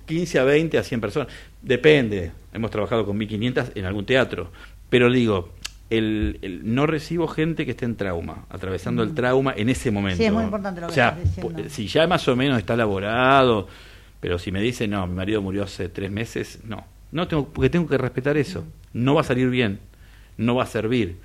[0.06, 1.28] 15 a 20 a 100 personas.
[1.62, 2.32] Depende.
[2.52, 4.50] Hemos trabajado con 1500 en algún teatro.
[4.88, 5.50] Pero digo,
[5.90, 10.18] el, el- no recibo gente que esté en trauma, atravesando el trauma en ese momento.
[10.18, 11.62] Sí, es muy importante lo que o sea, estás diciendo.
[11.62, 13.68] pu- si ya más o menos está elaborado,
[14.20, 16.84] pero si me dice, no, mi marido murió hace tres meses, no.
[17.12, 18.64] No tengo, porque tengo que respetar eso.
[18.92, 19.78] No va a salir bien,
[20.36, 21.18] no va a servir.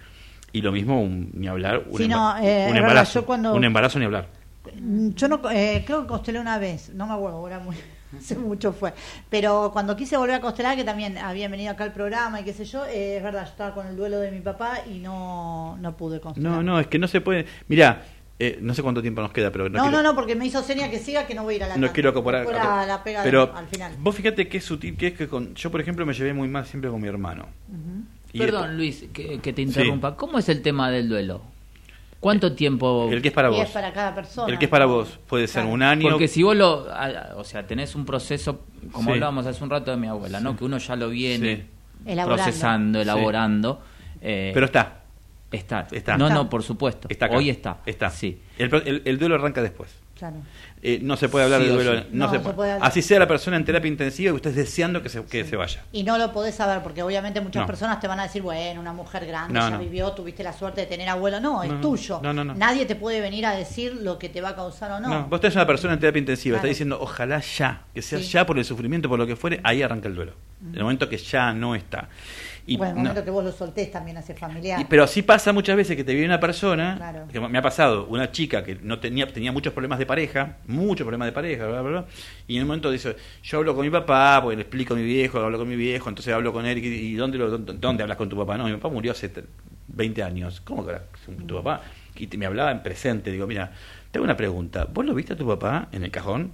[0.54, 3.22] Y lo mismo, un- ni hablar, un, Sí, no, eh, embarazo.
[3.22, 4.28] yo cuando- Un embarazo ni hablar.
[5.16, 7.76] Yo no, eh, creo que constelé una vez, no me acuerdo, era muy,
[8.18, 8.94] hace mucho fue.
[9.30, 12.54] Pero cuando quise volver a constelar, que también habían venido acá al programa y qué
[12.54, 15.78] sé yo, eh, es verdad, yo estaba con el duelo de mi papá y no,
[15.78, 16.52] no pude constelar.
[16.52, 17.46] No, no, es que no se puede.
[17.68, 18.04] Mirá,
[18.40, 20.46] eh, no sé cuánto tiempo nos queda, pero no, No, no, quiero, no, porque me
[20.46, 21.94] hizo seña que siga, que no voy a ir a la no tanda.
[21.94, 22.42] quiero acoparar.
[22.42, 23.94] Después la, pega pero al final.
[24.00, 26.48] vos fíjate que es sutil, que es que con, yo, por ejemplo, me llevé muy
[26.48, 27.48] mal siempre con mi hermano.
[28.34, 30.16] Y Perdón, Luis, que, que te interrumpa.
[30.16, 31.42] ¿Cómo es el tema del duelo?
[32.22, 33.10] ¿Cuánto tiempo?
[33.12, 33.62] El que es para y vos.
[33.64, 34.54] es para cada persona.
[34.54, 35.20] El que es para vos.
[35.28, 35.74] Puede ser Claro.
[35.74, 36.08] un año.
[36.10, 36.88] Porque si vos lo,
[37.36, 38.62] o sea, tenés un proceso,
[38.94, 39.14] como Sí.
[39.16, 40.56] hablábamos hace un rato de mi abuela, ¿no?
[40.56, 41.64] Que uno ya lo viene Sí.
[42.12, 42.44] Elaborando.
[42.44, 43.04] procesando, Sí.
[43.04, 43.82] elaborando.
[44.22, 45.02] eh, Pero está.
[45.52, 45.88] está.
[45.92, 46.16] está.
[46.18, 46.36] No, Está.
[46.36, 47.08] no, por supuesto.
[47.10, 47.38] Está acá.
[47.38, 47.78] Hoy está.
[47.88, 48.10] Está.
[48.12, 48.40] Sí.
[48.60, 49.90] El, pro- el- el duelo arranca después.
[50.16, 50.36] Claro.
[50.84, 52.00] Eh, no se puede hablar Sí de duelo.
[52.02, 52.08] sí.
[52.12, 52.56] No, No, se se puede.
[52.56, 52.88] puede hablar.
[52.90, 55.84] Así sea la persona en terapia intensiva y usted deseando que se, que se vaya.
[55.92, 57.68] Y no lo podés saber, porque obviamente muchas No.
[57.68, 59.78] personas te van a decir, bueno, una mujer grande No, ya no.
[59.80, 61.40] vivió, tuviste la suerte de tener abuelo.
[61.40, 62.20] No, es tuyo.
[62.24, 62.56] No, no, no.
[62.56, 65.08] Nadie te puede venir a decir lo que te va a causar o no.
[65.08, 68.26] No, vos tenés una persona en terapia intensiva, está diciendo ojalá ya, que sea Sí.
[68.26, 70.34] ya por el sufrimiento, por lo que fuere, ahí arranca el duelo.
[70.68, 72.10] En el momento que ya no está.
[72.74, 74.80] Y bueno, el no- momento que vos lo soltés también hace familiar.
[74.80, 77.28] y- pero así pasa muchas veces que te viene una persona, Claro.
[77.32, 81.04] que me ha pasado, una chica que no tenía, tenía muchos problemas de pareja, muchos
[81.06, 82.06] problemas de pareja, bla, bla, bla,
[82.48, 85.04] y en un momento dice, yo hablo con mi papá, porque le explico a mi
[85.04, 88.04] viejo, hablo con mi viejo, entonces hablo con él, y, y ¿dónde, lo, dónde, dónde
[88.04, 88.58] hablas con tu papá?
[88.58, 89.46] No, mi papá murió hace tre-
[89.88, 90.62] 20 años.
[90.62, 91.82] ¿Cómo que hablas con tu papá?
[92.16, 93.72] Y te- me hablaba en presente, digo, mira,
[94.12, 96.52] te hago una pregunta, ¿vos lo viste a tu papá en el cajón?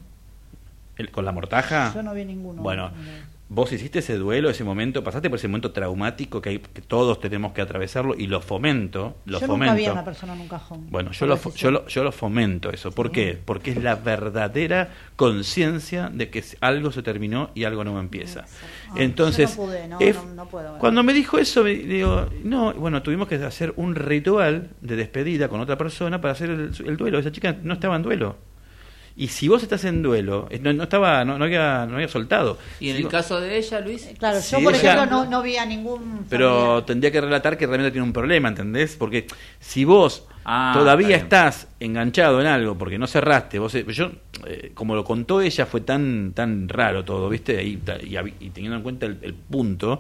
[0.98, 1.92] El- ¿Con la mortaja?
[1.94, 2.62] Yo no vi ninguno.
[2.64, 3.37] Bueno, No.
[3.50, 7.20] Vos hiciste ese duelo, ese momento, pasaste por ese momento traumático que, hay, que todos
[7.20, 9.74] tenemos que atravesarlo y lo fomento, lo yo fomento.
[9.74, 10.88] nunca vi a una persona en un cajón.
[10.90, 12.92] Bueno, yo lo, yo, lo, yo lo fomento eso.
[12.92, 13.38] ¿Por qué?
[13.44, 18.46] Porque es la verdadera conciencia de que algo se terminó y algo no empieza.
[18.90, 21.74] Ah, Entonces, yo no pude, no, es- no- no puedo cuando me dijo eso, me
[21.74, 26.50] digo, no, bueno, tuvimos que hacer un ritual de despedida con otra persona para hacer
[26.50, 27.20] el, el duelo.
[27.20, 28.36] Esa chica no estaba en duelo.
[29.20, 32.08] Y si vos estás en duelo, eh, no, no estaba, no, no había, no había
[32.08, 32.60] soltado.
[32.80, 35.06] Y en Si el vos- caso de ella, Luis, Claro, Sí, yo por ella- ejemplo
[35.24, 36.26] no, no vi a ningún.
[36.30, 36.86] pero familiar.
[36.86, 38.96] tendría que relatar que realmente tiene un problema, ¿entendés?
[38.96, 39.26] Porque
[39.60, 44.12] si vos Ah, todavía está estás enganchado en algo porque no cerraste, vos, eh, yo,
[44.46, 47.62] eh, como lo contó ella, fue tan tan raro todo, ¿viste?
[47.64, 47.82] Y,
[48.40, 50.00] y teniendo en cuenta el, el punto,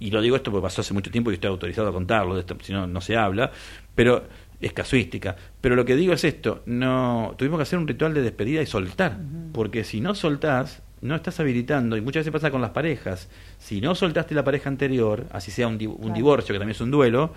[0.00, 2.40] y lo digo esto porque pasó hace mucho tiempo y estoy autorizado a contarlo, de
[2.40, 3.52] esto, si no, no se habla,
[3.94, 4.24] pero
[4.60, 5.36] es casuística.
[5.60, 8.66] Pero lo que digo es esto, no tuvimos que hacer un ritual de despedida y
[8.66, 9.16] soltar,
[9.52, 13.80] porque si no soltás, no estás habilitando, y muchas veces pasa con las parejas, si
[13.80, 16.14] no soltaste la pareja anterior, así sea un, di- un Claro.
[16.14, 17.32] divorcio, que también es un duelo,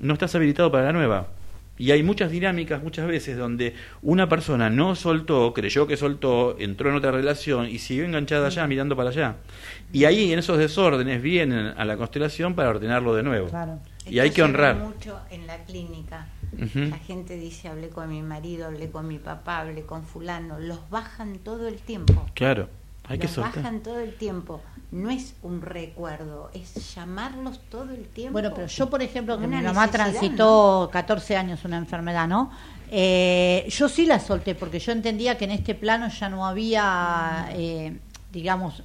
[0.00, 1.28] no estás habilitado para la nueva.
[1.80, 6.90] Y hay muchas dinámicas, muchas veces, donde una persona no soltó, creyó que soltó, entró
[6.90, 9.36] en otra relación y siguió enganchada allá, mirando para allá.
[9.92, 13.46] Y ahí, en esos desórdenes, vienen a la constelación para ordenarlo de nuevo.
[13.46, 13.78] Claro.
[14.10, 14.74] Y hay que honrar.
[14.74, 16.26] mucho en la clínica.
[16.56, 20.58] La gente dice, hablé con mi marido, hablé con mi papá, hablé con fulano.
[20.58, 22.26] Los bajan todo el tiempo.
[22.34, 22.68] Claro,
[23.06, 23.56] hay que los soltar.
[23.56, 24.60] bajan todo el tiempo.
[24.90, 28.32] No es un recuerdo, es llamarlos todo el tiempo.
[28.32, 32.50] Bueno, pero yo, por ejemplo, que mi mamá transitó 14 años una enfermedad, ¿no?
[32.90, 37.50] Eh, yo sí la solté porque yo entendía que en este plano ya no había,
[37.52, 37.98] eh,
[38.32, 38.82] digamos,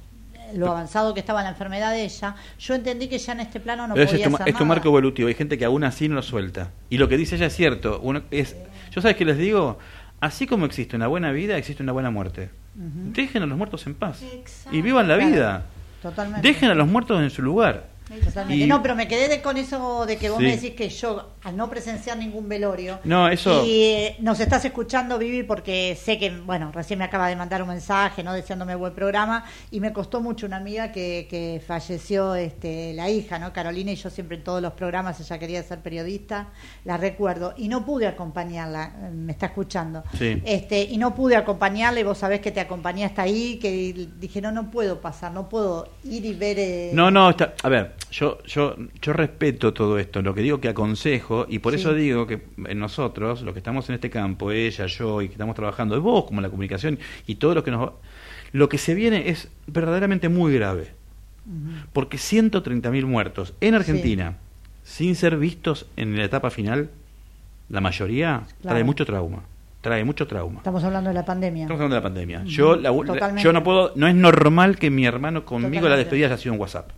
[0.54, 2.34] lo avanzado que estaba la enfermedad de ella.
[2.58, 4.58] Yo entendí que ya en este plano no Pero podía es tu, hacer es tu
[4.64, 4.68] nada.
[4.68, 5.28] marco evolutivo.
[5.28, 6.70] Hay gente que aún así no lo suelta.
[6.90, 8.00] Y lo que dice ella es cierto.
[8.02, 8.56] Uno es,
[8.90, 9.78] yo sabes que les digo,
[10.20, 12.50] así como existe una buena vida, existe una buena muerte.
[12.74, 14.22] Dejen a los muertos en paz.
[14.22, 14.76] Exacto.
[14.76, 15.30] Y vivan la Claro.
[15.30, 15.66] vida.
[16.02, 16.46] Totalmente.
[16.46, 17.84] Dejen a los muertos en su lugar.
[18.22, 18.64] Totalmente.
[18.64, 20.44] Y- No, pero me quedé de- con eso de que vos Sí.
[20.44, 24.64] me decís que yo, al no presenciar ningún velorio, No, eso- y eh, nos estás
[24.64, 28.32] escuchando, Vivi, porque sé que, bueno, recién me acaba de mandar un mensaje, ¿no?
[28.32, 33.38] Deseándome buen programa, y me costó mucho una amiga que, que falleció, este, la hija,
[33.38, 33.52] ¿no?
[33.52, 36.48] Carolina, y yo siempre en todos los programas, ella quería ser periodista,
[36.84, 40.40] la recuerdo, y no pude acompañarla, me está escuchando, Sí.
[40.44, 44.40] este, y no pude acompañarla, y vos sabés que te acompañé hasta ahí, que dije,
[44.40, 46.56] no, no puedo pasar, no puedo ir y ver...
[46.58, 50.60] eh, No, no, está, a ver, yo, yo, yo respeto todo esto, lo que digo
[50.60, 51.80] que aconsejo, y por Sí.
[51.80, 52.42] eso digo que
[52.74, 56.40] nosotros, los que estamos en este campo, ella, yo, y que estamos trabajando, vos como
[56.40, 57.90] la comunicación, y todo lo que nos
[58.52, 60.92] lo que se viene es verdaderamente muy grave,
[61.92, 64.36] porque 130.000 muertos en Argentina,
[64.84, 66.90] sin ser vistos en la etapa final,
[67.68, 68.74] la mayoría, Claro.
[68.74, 69.42] trae mucho trauma.
[69.80, 70.58] Trae mucho trauma.
[70.58, 71.62] Estamos hablando de la pandemia.
[71.64, 72.44] Estamos hablando de la pandemia.
[72.44, 72.90] Yo, la-
[73.42, 76.60] yo no puedo, no es normal que mi hermano conmigo la despedida haya sido en
[76.60, 76.90] WhatsApp.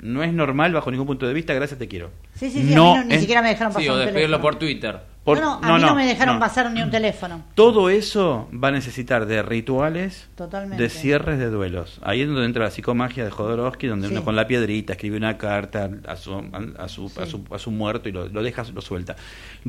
[0.00, 2.10] No es normal bajo ningún punto de vista, gracias te quiero.
[2.34, 3.96] Sí, sí, sí, No a mí no- ni es- siquiera me dejaron pasar Sí, o
[3.96, 5.00] despedirlo por Twitter.
[5.24, 6.40] por- no, no, a mí no, me dejaron no.
[6.40, 7.42] pasar ni un teléfono.
[7.54, 10.80] Todo eso va a necesitar de rituales, Totalmente.
[10.82, 11.98] de cierres de duelos.
[12.04, 14.12] Ahí es donde entra la psicomagia de Jodorowsky, donde Sí.
[14.14, 16.34] uno con la piedrita escribe una carta a su,
[16.78, 19.16] a su, a su, a su muerto y lo, lo deja, lo suelta.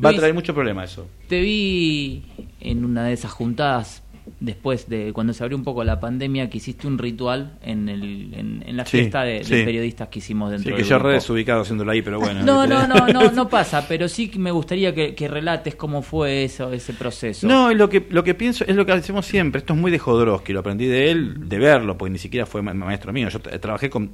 [0.04, 1.08] Va a traer mucho problema eso.
[1.30, 2.24] Te vi
[2.60, 4.04] en una de esas juntadas,
[4.40, 8.34] después de cuando se abrió un poco la pandemia, que hiciste un ritual en, el,
[8.36, 9.64] en, en la Sí, fiesta de, de sí.
[9.64, 11.08] periodistas que hicimos dentro Sí, que del yo grupo.
[11.10, 12.44] re desubicado haciéndolo ahí, pero bueno.
[12.44, 16.02] No, no, no, no, no pasa, pero sí que me gustaría que, que relates cómo
[16.04, 17.48] fue eso, ese proceso.
[17.48, 19.60] No, lo que, lo que pienso es lo que hacemos siempre.
[19.60, 22.62] Esto es muy de Jodorowsky, lo aprendí de él, de verlo, porque ni siquiera fue
[22.62, 23.30] ma- maestro mío.
[23.30, 24.12] Yo tra- trabajé con,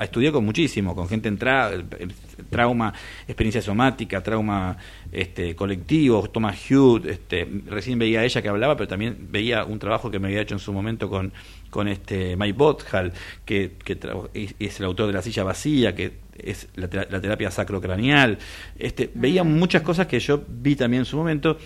[0.00, 2.12] estudié con muchísimo, con gente en tra- el-
[2.50, 2.92] trauma,
[3.26, 4.76] experiencia somática, trauma
[5.12, 7.06] este, colectivo, Thomas Hughes.
[7.06, 10.40] Este, recién veía a ella que hablaba, pero también veía un trabajo que me había
[10.42, 11.32] hecho en su momento con,
[11.70, 13.12] con este Mike Bothall,
[13.44, 13.98] que, que
[14.34, 18.38] es, es el autor de La silla vacía, que es la, la terapia sacrocraneal.
[18.78, 21.58] Este, veía muchas cosas que yo vi también en su momento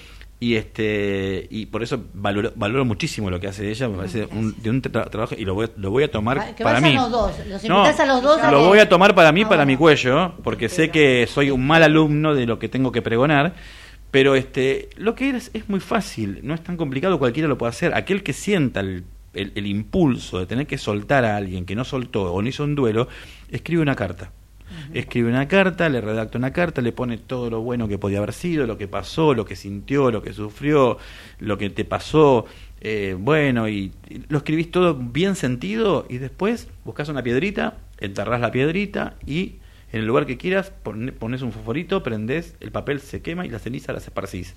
[0.42, 4.54] y este y por eso valoro, valoro muchísimo lo que hace ella me parece un,
[4.62, 6.94] de un tra- trabajo y lo voy, lo voy a tomar que para mí.
[6.94, 9.42] los dos, los No, invitás a los dos a lo voy a tomar para mí
[9.44, 12.90] Ah, para mi cuello porque sé que soy un mal alumno de lo que tengo
[12.90, 13.54] que pregonar
[14.10, 17.70] pero este lo que es es muy fácil no es tan complicado cualquiera lo puede
[17.70, 17.92] hacer.
[17.94, 21.84] Aquel que sienta el, el- el impulso de tener que soltar a alguien que no
[21.84, 23.08] soltó o no hizo un duelo
[23.50, 24.32] escribe una carta
[24.94, 28.32] Escribe una carta, le redacta una carta, le pone todo lo bueno que podía haber
[28.32, 30.98] sido, lo que pasó, lo que sintió, lo que sufrió,
[31.38, 32.46] lo que te pasó,
[32.80, 38.40] eh, bueno, y, y lo escribís todo bien sentido y después buscas una piedrita, enterrás
[38.40, 39.56] la piedrita y
[39.92, 43.48] en el lugar que quieras pone- pones un fosforito, prendés, el papel se quema y
[43.50, 44.54] la ceniza las esparcís.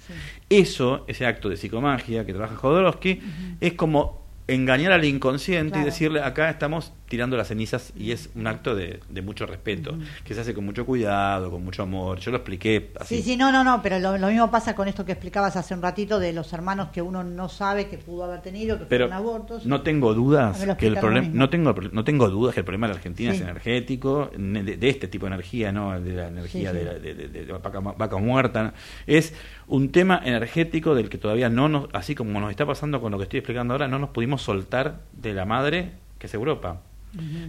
[0.49, 3.19] Eso, ese acto de psicomagia que trabaja Jodorowsky,
[3.59, 5.83] es como engañar al inconsciente Claro.
[5.83, 9.95] y decirle acá estamos tirando las cenizas y es un acto de, de mucho respeto,
[10.23, 12.17] que se hace con mucho cuidado, con mucho amor.
[12.17, 13.17] Yo lo expliqué así.
[13.17, 15.75] Sí, sí, no, no, no, pero lo, lo mismo pasa con esto que explicabas hace
[15.75, 19.05] un ratito de los hermanos que uno no sabe que pudo haber tenido, que pero
[19.09, 19.63] fueron abortos.
[19.67, 22.93] no tengo dudas que el problema no tengo no tengo dudas que el problema de
[22.93, 23.37] la Argentina Sí.
[23.37, 26.81] es energético ne- de, de este tipo de energía no de la energía Sí, de,
[26.81, 26.85] sí.
[26.87, 28.73] la- de- de- de- de vaca, vaca muerta
[29.05, 29.35] es
[29.67, 33.17] un tema energético del que todavía no nos así como nos está pasando con lo
[33.19, 36.81] que estoy explicando ahora no nos pudimos soltar de la madre que es Europa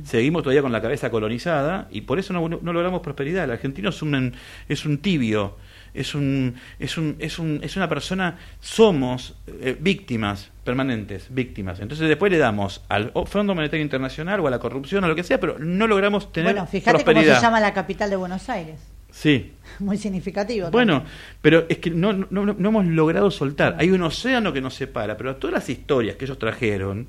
[0.04, 3.44] Seguimos todavía con la cabeza colonizada y por eso no, no logramos prosperidad.
[3.44, 4.34] El argentino es un,
[4.68, 5.56] es un tibio,
[5.94, 11.80] es, un, es, un, es, un, es una persona, somos eh, víctimas permanentes, víctimas.
[11.80, 15.22] Entonces después le damos al Fondo Monetario Internacional o a la corrupción o lo que
[15.24, 18.80] sea, pero no logramos tener bueno, fíjate cómo se llama la capital de Buenos Aires.
[19.10, 20.70] Sí, Muy significativo.
[20.72, 21.14] bueno, también.
[21.40, 23.76] pero es que no- no hemos logrado soltar.
[23.78, 27.06] Hay un océano que nos separa, pero todas las historias que ellos trajeron,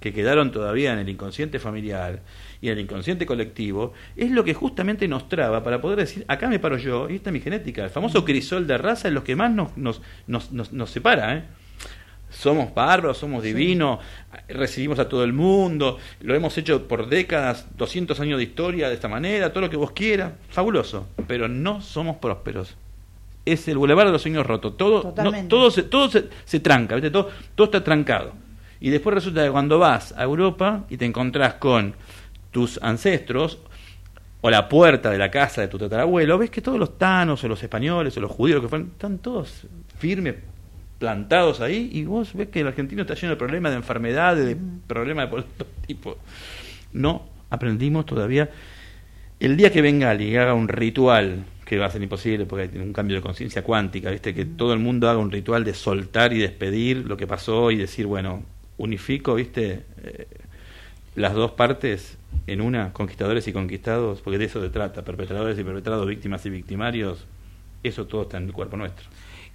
[0.00, 2.22] que quedaron todavía en el inconsciente familiar
[2.60, 6.48] y en el inconsciente colectivo, es lo que justamente nos traba para poder decir, acá
[6.48, 7.84] me paro yo, y esta es mi genética.
[7.84, 11.36] El famoso crisol de raza es lo que más nos, nos, nos, nos, nos separa,
[11.36, 11.44] ¿eh?
[12.30, 14.00] Somos bárbaros, somos divinos,
[14.48, 18.94] recibimos a todo el mundo, lo hemos hecho por décadas, 200 años de historia de
[18.94, 22.76] esta manera, todo lo que vos quieras, fabuloso, pero no somos prósperos.
[23.46, 26.96] Es el bulevar de los sueños rotos, todo, no, todo, se, todo se, se tranca,
[26.96, 27.10] ¿viste?
[27.10, 28.34] Todo, todo está trancado.
[28.80, 31.94] Y después resulta que cuando vas a Europa y te encontrás con
[32.50, 33.58] tus ancestros,
[34.40, 37.48] o la puerta de la casa de tu tatarabuelo, ves que todos los tanos, o
[37.48, 39.66] los españoles, o los judíos que fueron, están todos
[39.98, 40.36] firmes,
[40.98, 44.56] plantados ahí, y vos ves que el argentino está lleno de problemas de enfermedades, de
[44.86, 46.16] problemas de todo tipo.
[46.92, 48.50] No aprendimos todavía.
[49.40, 52.92] El día que y haga un ritual, que va a ser imposible porque hay un
[52.92, 54.34] cambio de conciencia cuántica, ¿viste?
[54.34, 57.76] que todo el mundo haga un ritual de soltar y despedir lo que pasó y
[57.76, 58.42] decir, bueno,
[58.78, 59.84] unifico, ¿viste?
[60.02, 60.26] Eh,
[61.14, 62.16] las dos partes
[62.46, 66.50] en una, conquistadores y conquistados, porque de eso se trata, perpetradores y perpetrados, víctimas y
[66.50, 67.26] victimarios,
[67.82, 69.06] eso todo está en el cuerpo nuestro.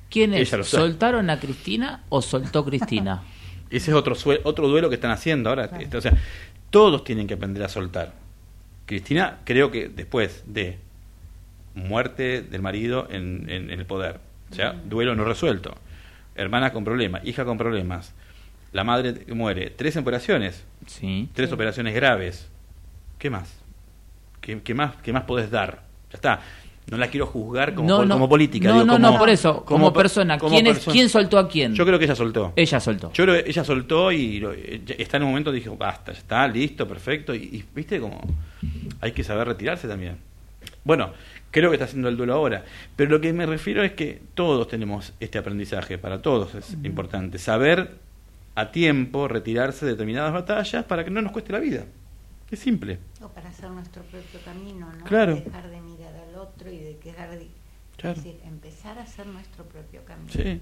[0.09, 3.23] ¿Quiénes soltaron a Cristina o soltó Cristina?
[3.69, 5.65] Ese es otro sue- otro duelo que están haciendo ahora.
[5.79, 6.13] Este, O sea,
[6.69, 8.13] todos tienen que aprender a soltar.
[8.85, 10.77] Cristina, creo que después de
[11.73, 14.19] muerte del marido en, en- en el poder,
[14.51, 15.73] o sea, duelo no resuelto,
[16.35, 18.13] hermana con problemas, hija con problemas,
[18.73, 21.29] la madre que muere, tres operaciones, Sí.
[21.33, 22.49] tres operaciones graves.
[23.17, 23.53] ¿Qué más?
[24.41, 24.95] ¿Qué, qué más?
[24.97, 25.83] ¿Qué más podés dar?
[26.11, 26.41] Ya está.
[26.91, 28.67] No la quiero juzgar como, no, pol- no, como política.
[28.67, 30.37] No, digo, no, como- no, por eso, como, per- persona.
[30.37, 30.93] como ¿Quién, es, persona.
[30.93, 31.73] ¿Quién soltó a quién?
[31.73, 32.51] Yo creo que ella soltó.
[32.57, 33.13] Ella soltó.
[33.13, 36.45] Yo creo que ella soltó y lo- está en un momento dijo, basta, ya está,
[36.49, 37.33] listo, perfecto.
[37.33, 38.19] Y, y, viste como
[38.99, 40.17] hay que saber retirarse también.
[40.83, 41.13] Bueno,
[41.51, 42.65] creo que está haciendo el duelo ahora.
[42.97, 47.37] Pero lo que me refiero es que todos tenemos este aprendizaje, para todos es importante.
[47.37, 47.91] Saber
[48.55, 51.85] a tiempo retirarse de determinadas batallas para que no nos cueste la vida.
[52.51, 52.99] Es simple.
[53.21, 55.03] O para hacer nuestro propio camino, ¿no?
[55.05, 55.35] Claro.
[55.35, 57.47] Dejar de mirar al otro y de quedar de...
[57.97, 58.17] Claro.
[58.17, 60.29] Es decir, empezar a hacer nuestro propio camino.
[60.31, 60.59] Sí,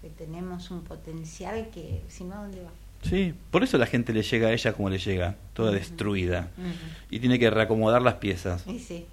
[0.00, 2.70] Que tenemos un potencial que, si no, ¿dónde va?
[3.02, 3.34] sí.
[3.52, 6.50] Por eso la gente le llega a ella como le llega, toda destruida.
[7.10, 8.66] Y tiene que reacomodar las piezas.
[8.66, 9.06] Y sí.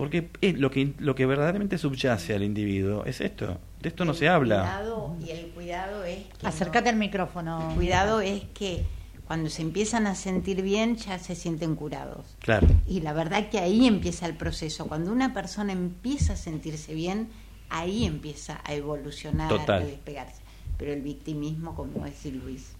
[0.00, 3.58] Porque es lo que lo que verdaderamente subyace al individuo es esto.
[3.82, 4.62] De esto no El se habla.
[4.62, 6.46] Cuidado, y el cuidado es que...
[6.46, 7.68] Acércate no- al micrófono.
[7.68, 8.84] El cuidado es que
[9.26, 12.24] cuando se empiezan a sentir bien ya se sienten curados.
[12.38, 12.66] Claro.
[12.86, 14.86] Y la verdad que ahí empieza el proceso.
[14.88, 17.28] Cuando una persona empieza a sentirse bien,
[17.68, 19.82] ahí empieza a evolucionar, Total.
[19.82, 20.40] a despegarse.
[20.78, 22.72] Pero el victimismo, como decía Luis,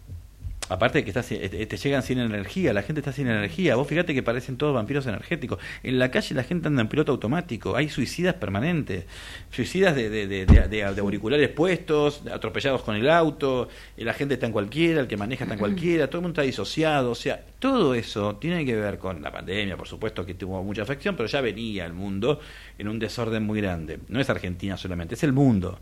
[0.71, 3.75] Aparte de que estás, eh, te llegan sin energía, la gente está sin energía.
[3.75, 5.59] Vos fíjate que parecen todos vampiros energéticos.
[5.83, 7.75] En la calle la gente anda en piloto automático.
[7.75, 9.05] Hay suicidas permanentes.
[9.51, 13.69] Suicidas de, de, auriculares puestos, atropellados con el auto.
[13.97, 16.07] eh, La gente está en cualquiera, el que maneja está en cualquiera.
[16.07, 17.11] Todo el mundo está disociado.
[17.11, 20.83] O sea, todo eso tiene que ver con la pandemia, por supuesto, que tuvo mucha
[20.83, 22.39] afección, pero ya venía el mundo
[22.79, 23.99] en un desorden muy grande.
[24.09, 25.81] No es Argentina solamente, es el mundo.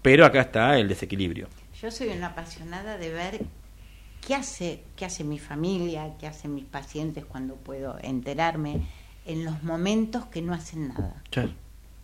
[0.00, 1.48] Pero acá está el desequilibrio.
[1.80, 3.40] yo soy una apasionada de ver
[4.26, 8.82] qué hace, qué hace mi familia, qué hacen mis pacientes cuando puedo enterarme
[9.26, 11.22] en los momentos que no hacen nada.
[11.30, 11.50] Claro.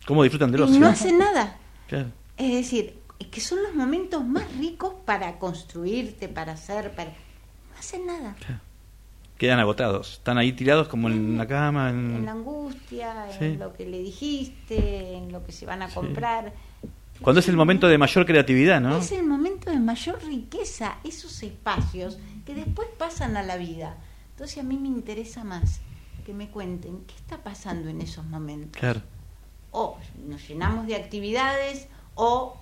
[0.05, 0.79] ¿Cómo disfrutan del Y ocio?
[0.79, 1.57] no hacen nada.
[1.87, 2.07] Claro.
[2.37, 2.97] Es decir,
[3.31, 7.09] que son los momentos más ricos para construirte, para hacer, para...
[7.11, 8.35] No hacen nada.
[9.37, 10.13] Quedan agotados.
[10.13, 11.89] Están ahí tirados como en la cama.
[11.89, 12.15] En...
[12.17, 13.45] En la angustia, Sí.
[13.45, 16.53] en lo que le dijiste, en lo que se van a comprar.
[17.21, 18.97] Cuando es el momento de mayor creatividad, ¿no?
[18.97, 23.97] Es el momento de mayor riqueza, esos espacios que después pasan a la vida.
[24.31, 25.81] Entonces a mí me interesa más
[26.25, 28.79] que me cuenten qué está pasando en esos momentos.
[28.79, 29.01] Claro.
[29.71, 29.97] O
[30.27, 32.57] nos llenamos de actividades o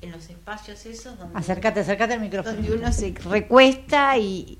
[0.00, 2.54] en los espacios esos donde, Acércate, acércate al micrófono.
[2.54, 4.57] donde uno se recuesta y...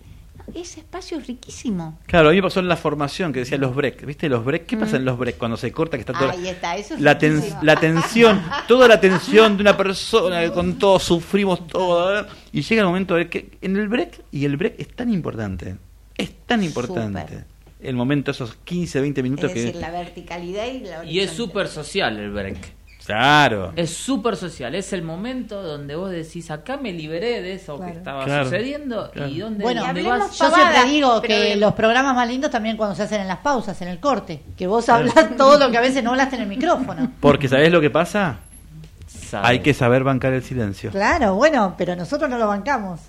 [0.61, 1.99] Ese espacio es riquísimo.
[2.07, 4.05] Claro, a mí me pasó en la formación que decía los break.
[4.05, 4.67] ¿Viste los break?
[4.67, 6.39] ¿Qué pasa en los break cuando se corta que está toda Mm.
[6.41, 10.51] Ahí está, eso es la, ten- la tensión, toda la tensión de una persona que
[10.51, 14.57] con todo sufrimos todo y llega el momento de que en el break y el
[14.57, 15.77] break es tan importante,
[16.17, 17.45] es tan importante.
[17.81, 21.29] El momento esos 15, 20 minutos Es que decir, la verticalidad y la Y es
[21.31, 21.37] horizontal.
[21.37, 22.57] súper social el break.
[23.09, 23.73] Claro.
[23.75, 24.75] Es súper social.
[24.75, 27.93] Es el momento donde vos decís, acá me liberé de eso Claro.
[27.93, 28.45] que estaba Claro.
[28.45, 29.11] sucediendo.
[29.11, 29.29] Claro.
[29.31, 30.39] ¿Y dónde, Bueno, dónde vas?
[30.39, 33.39] Yo pavadas, siempre digo que los programas más lindos también cuando se hacen en las
[33.39, 36.43] pausas, en el corte, que vos hablas todo lo que a veces no hablaste en
[36.43, 37.11] el micrófono.
[37.21, 38.37] Porque ¿sabés lo que pasa?
[39.33, 40.91] Hay que saber bancar el silencio.
[40.91, 43.01] Claro, bueno, pero nosotros no lo bancamos.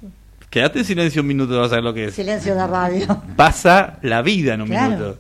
[0.50, 2.16] Quédate en silencio un minuto, vas a ver lo que es.
[2.16, 3.22] Silencio de radio.
[3.36, 4.90] Pasa la vida en un Claro.
[4.90, 5.20] minuto.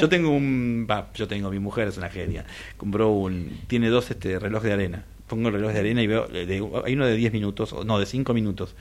[0.00, 2.44] Yo tengo un, yo tengo, mi mujer es una genia.
[2.76, 5.04] Compró un, tiene dos este relojes de arena.
[5.26, 8.06] Pongo el reloj de arena y veo, de- hay uno de 10 minutos, no, de
[8.06, 8.74] 5 minutos,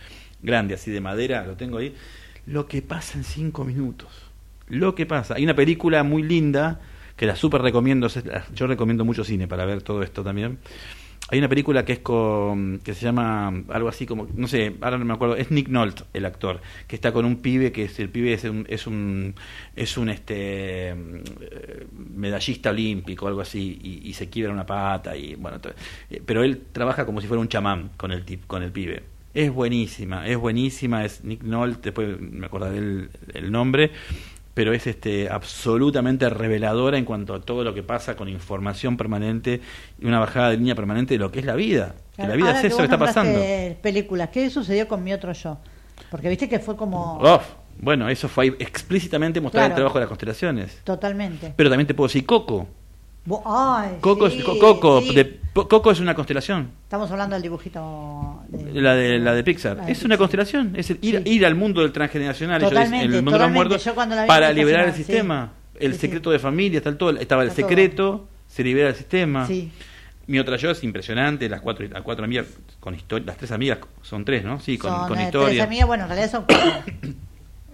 [0.43, 1.96] grande, así de madera, lo tengo ahí.
[2.46, 4.10] Lo que pasa en 5 minutos.
[4.68, 5.36] Lo que pasa.
[5.36, 6.80] Hay una película muy linda
[7.16, 8.08] que la súper recomiendo.
[8.54, 10.60] Yo recomiendo mucho cine para ver todo esto también.
[11.30, 14.99] Hay una película que es con que se llama algo así como no sé, ahora
[14.99, 17.99] no me acuerdo, es Nick Nolte el actor, que está con un pibe que es
[17.99, 19.34] el pibe es un es un
[19.76, 25.59] es un este eh, medallista olímpico algo así y, se quiebra una pata y bueno,
[26.11, 29.03] eh, pero él trabaja como si fuera un chamán con el tip, con el pibe.
[29.34, 33.91] Es buenísima, es buenísima, es Nick Nolte, después me acordaré el, el nombre,
[34.56, 39.62] pero es este absolutamente reveladora en cuanto a todo lo que pasa con información permanente
[40.01, 41.93] y una bajada de línea permanente de lo que es la vida.
[42.16, 43.39] Que la vida ahora es eso que está pasando.
[43.82, 45.58] Películas, ¿qué sucedió con mi otro yo?
[46.10, 47.43] Porque viste que fue como Uf,
[47.80, 49.76] bueno, eso fue explícitamente mostrar el Claro.
[49.82, 50.80] trabajo de las constelaciones.
[50.86, 51.53] totalmente.
[51.56, 52.68] Pero también te puedo decir Coco.
[53.45, 55.15] Ay, Coco, sí, es, Co- Coco, sí.
[55.15, 56.69] de- Po- Coco es una constelación.
[56.84, 59.78] Estamos hablando del dibujito de, La de, la de Pixar.
[59.78, 60.73] La de es una constelación.
[60.76, 61.30] Es el ir, Sí.
[61.34, 62.61] ir al mundo del transgeneracional.
[62.61, 63.89] ellos Totalmente, el mundo de los muertos.
[64.28, 65.51] Para liberar el sistema.
[65.80, 67.69] El secreto de familia, está todo, estaba el Está todo.
[67.69, 69.45] secreto, se libera el sistema.
[69.47, 69.71] Sí.
[70.28, 72.47] Mi otra yo es impresionante, las cuatro, las cuatro amigas
[72.80, 74.59] con historia, las tres amigas son tres, ¿no?
[74.59, 75.49] Sí, con, son con eh, historia.
[75.49, 76.71] tres amigas, bueno, en realidad son cuatro.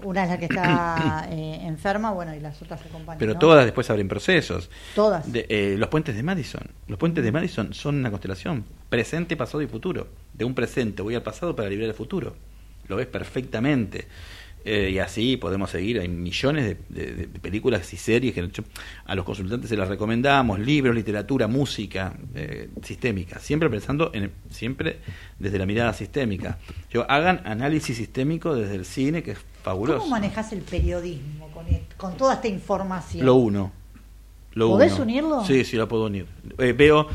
[0.04, 3.20] Una es la que está eh, enferma, bueno, y las otras acompañan.
[3.20, 3.40] Pero ¿no?
[3.40, 4.70] todas después abren procesos.
[4.96, 5.32] Todas.
[5.32, 6.64] De, eh, los puentes de Madison.
[6.88, 8.66] Los puentes de Madison son una constelación.
[8.90, 10.08] Presente, pasado y futuro.
[10.34, 12.36] De un presente voy al pasado para liberar el futuro.
[12.88, 14.08] Lo ves perfectamente.
[14.64, 16.00] Eh, y así podemos seguir.
[16.00, 18.64] Hay millones de, de- de películas y series que yo-
[19.06, 20.60] a los consultantes se las recomendamos.
[20.60, 23.40] Libros, literatura, música eh, sistémica.
[23.40, 25.00] Siempre pensando en siempre
[25.40, 26.60] desde la mirada sistémica.
[26.92, 30.00] Yo, hagan análisis sistémico desde el cine, que es fabuloso.
[30.00, 33.26] ¿Cómo manejas el periodismo con, e- con toda esta información?
[33.26, 33.72] Lo uno.
[34.54, 35.04] Lo ¿Podés uno.
[35.04, 35.44] unirlo?
[35.46, 36.26] Sí, sí, lo puedo unir.
[36.60, 37.08] Eh, veo,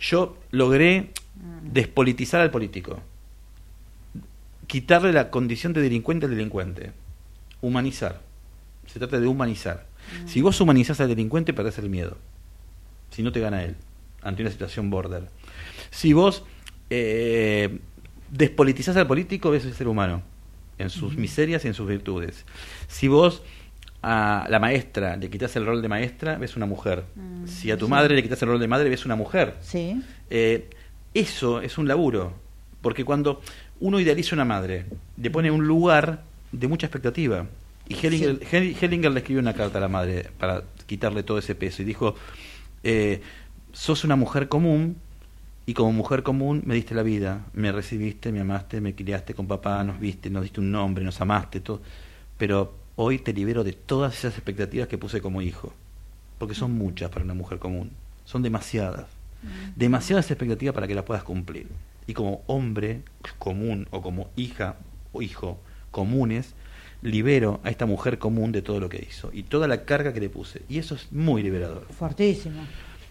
[0.00, 1.10] yo logré
[1.62, 3.00] despolitizar al político.
[4.66, 6.92] Quitarle la condición de delincuente al delincuente.
[7.60, 8.20] Humanizar.
[8.86, 9.86] Se trata de humanizar.
[10.26, 12.18] Si vos humanizás al delincuente, perdés el miedo.
[13.10, 13.76] Si no te gana él,
[14.22, 15.28] ante una situación border.
[15.90, 16.44] Si vos
[16.90, 17.78] eh,
[18.30, 20.22] despolitizás al político, ves el ser humano,
[20.78, 22.44] en sus miserias y en sus virtudes.
[22.88, 23.42] Si vos
[24.02, 27.04] a la maestra le quitas el rol de maestra, ves una mujer.
[27.46, 29.56] si a tu madre le quitas el rol de madre, ves una mujer.
[29.62, 30.02] Sí.
[30.30, 30.68] Eh,
[31.14, 32.34] eso es un laburo,
[32.82, 33.40] porque cuando
[33.80, 36.22] uno idealiza una madre, le pone un lugar
[36.52, 37.46] de mucha expectativa.
[37.88, 41.54] Y Hellinger, Hel- Hellinger le escribió una carta a la madre para quitarle todo ese
[41.54, 42.14] peso y dijo,
[42.82, 43.20] eh,
[43.72, 44.96] sos una mujer común
[45.66, 49.46] y como mujer común me diste la vida, me recibiste, me amaste, me criaste con
[49.46, 51.80] papá, nos viste, nos diste un nombre, nos amaste, todo.
[52.38, 55.72] Pero hoy te libero de todas esas expectativas que puse como hijo,
[56.38, 57.90] porque son muchas para una mujer común,
[58.24, 59.06] son demasiadas
[59.76, 61.66] demasiadas expectativas para que las puedas cumplir.
[62.06, 63.02] Y como hombre
[63.38, 64.76] común o como hija
[65.12, 65.58] o hijo
[65.90, 66.54] comunes,
[67.02, 70.20] libero a esta mujer común de todo lo que hizo y toda la carga que
[70.20, 70.62] le puse.
[70.68, 71.86] Y eso es muy liberador.
[71.96, 72.66] Fortísimo.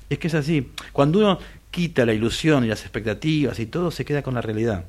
[0.10, 0.72] Es que es así.
[0.92, 1.40] Cuando uno
[1.72, 4.86] quita la ilusión y las expectativas y todo, se queda con la realidad.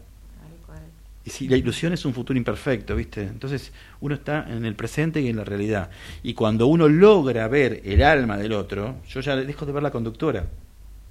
[1.27, 3.23] Y si la ilusión es un futuro imperfecto, ¿viste?
[3.23, 5.89] Entonces uno está en el presente y en la realidad.
[6.23, 9.91] Y cuando uno logra ver el alma del otro, yo ya dejo de ver la
[9.91, 10.47] conductora.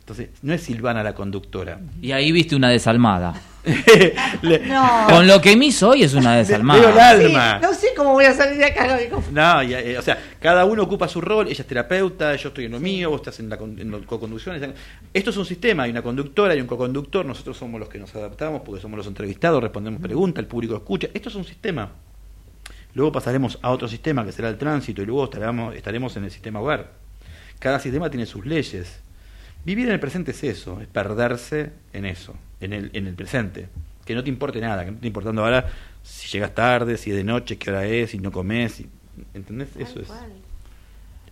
[0.04, 1.80] Entonces, no es Silvana la conductora.
[2.02, 3.40] Y ahí viste una desalmada.
[4.42, 5.06] Le- No.
[5.08, 6.90] Con lo que me hizo hoy es una Veo desalmada.
[6.92, 7.58] el alma.
[7.62, 9.00] Sí, no sé cómo voy a salir de acá.
[9.32, 12.66] No, y, eh, o sea, cada uno ocupa su rol, ella es terapeuta, yo estoy
[12.66, 14.62] en lo mío, vos estás en la, en la co-conducción.
[15.14, 18.14] Esto es un sistema, hay una conductora, hay un co-conductor, nosotros somos los que nos
[18.14, 21.08] adaptamos porque somos los entrevistados, respondemos preguntas, el público escucha.
[21.14, 21.92] Esto es un sistema.
[22.94, 26.32] Luego pasaremos a otro sistema que será el tránsito y luego estaremos, estaremos en el
[26.32, 26.92] sistema hogar.
[27.60, 29.00] Cada sistema tiene sus leyes.
[29.66, 33.70] Vivir en el presente es eso, es perderse en eso, en el, en el presente.
[34.06, 35.70] Que no te importe nada, que no te importando ahora
[36.04, 38.74] si llegas tarde, si es de noche, qué hora es, si no comes.
[38.74, 38.90] si-
[39.34, 39.70] ¿Entendés?
[39.78, 40.08] Eso es.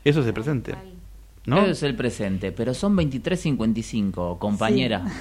[0.05, 0.71] Eso es el presente.
[1.51, 1.65] ¿No?
[1.65, 5.01] Es el presente, pero son 23.55, compañera.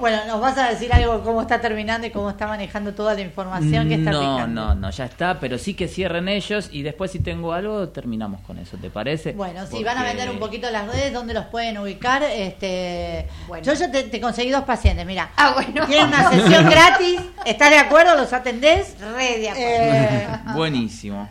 [0.00, 3.20] Bueno, nos vas a decir algo cómo está terminando y cómo está manejando toda la
[3.22, 4.64] información que está no, picando.
[4.66, 8.40] no, no, ya está, pero sí que cierren ellos y después si tengo algo terminamos
[8.42, 9.32] con eso, ¿te parece?
[9.32, 12.22] Bueno, si Porque- van a vender un poquito las redes, ¿dónde los pueden ubicar?
[12.24, 13.64] Este, Bueno.
[13.64, 15.30] Yo ya te, te conseguí dos pacientes, mira.
[15.36, 15.86] Ah, bueno.
[15.86, 18.14] Tienen una sesión gratis, ¿estás de acuerdo?
[18.16, 18.96] ¿Los atendés?
[19.00, 19.70] Re de acuerdo.
[19.70, 21.28] Eh, Buenísimo.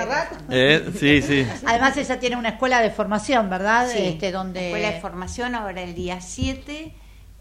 [0.50, 1.48] Eh, sí, sí.
[1.66, 3.88] Además ella tiene una escuela de formación, ¿verdad?
[3.90, 6.94] Sí, este, donde Escuela de formación, ahora el día 7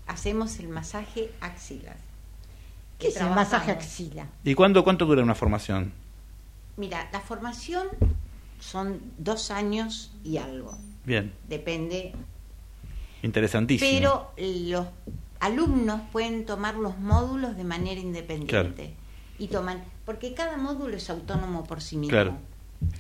[0.07, 1.97] hacemos el masaje axilar.
[3.03, 4.27] ¿Qué es el masaje axila?
[4.45, 5.93] ¿Y cuándo, cuánto dura una formación?
[6.77, 7.89] Mira, la formación
[8.61, 12.13] son dos años y algo, Bien, depende.
[13.23, 13.91] interesantísimo.
[13.91, 14.33] Pero
[14.71, 14.87] los
[15.41, 18.95] alumnos pueden tomar los módulos de manera independiente.
[19.39, 22.11] Y toman, porque cada módulo es autónomo por sí mismo.
[22.11, 22.37] Claro.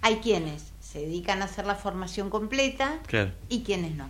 [0.00, 3.30] Hay quienes se dedican a hacer la formación completa Claro.
[3.48, 4.06] y quienes no.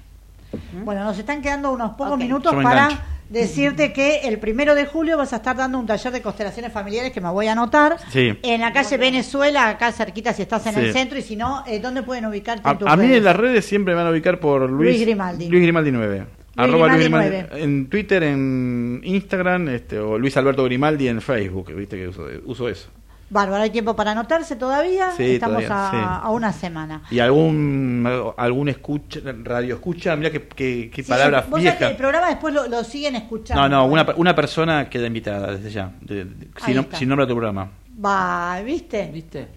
[0.73, 0.85] ¿Mm?
[0.85, 3.03] Bueno, nos están quedando unos pocos minutos para engancho.
[3.33, 7.13] Decirte que el primero de julio vas a estar dando un taller de constelaciones familiares
[7.13, 8.39] que me voy a anotar Sí.
[8.43, 10.81] en la calle Venezuela, acá cerquita si estás en Sí.
[10.81, 13.25] el centro y si no, eh, ¿dónde pueden ubicarte A, en tus a mí en
[13.25, 15.49] las redes siempre me van a ubicar por Luis, Luis Grimaldi.
[15.49, 16.27] Luis Grimaldi 9.
[16.55, 17.65] Arroba Grimaldi Luis Grimaldi 9.
[17.65, 22.69] En Twitter, en Instagram, este, o Luis Alberto Grimaldi en Facebook, viste que uso, uso
[22.69, 22.89] eso.
[23.33, 25.11] Bárbaro, hay tiempo para anotarse todavía.
[25.17, 26.27] Sí, Estamos todavía, a, sí.
[26.27, 27.03] a una semana.
[27.11, 28.07] Y algún
[28.37, 31.91] algún escucha, radio escucha, mira qué, qué, qué Sí, palabras vos sabés que viejas.
[31.93, 33.63] el programa después lo, lo siguen escuchando.
[33.63, 36.97] No, no, una, una persona queda invitada desde ya, de- de- Ahí sin, nom- está.
[36.99, 37.71] sin nombre a tu programa.
[38.05, 39.07] Va, ¿viste?
[39.13, 39.49] ¿Viste?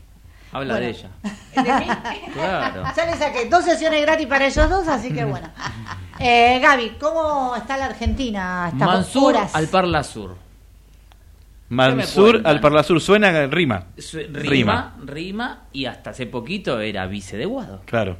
[0.53, 0.85] Habla Bueno.
[0.85, 1.09] de ella.
[2.33, 2.83] Claro.
[2.95, 5.49] Ya le saqué dos sesiones gratis para ellos dos, así que bueno.
[6.17, 8.71] Eh, Gaby, ¿cómo está la Argentina?
[8.73, 10.37] Mansur al Parla Sur.
[11.69, 13.87] Mansur al Parla Sur suena rima.
[13.97, 14.33] Su- Rima.
[14.41, 17.81] Rima, rima, y hasta hace poquito era vice de Guado.
[17.85, 18.17] Claro.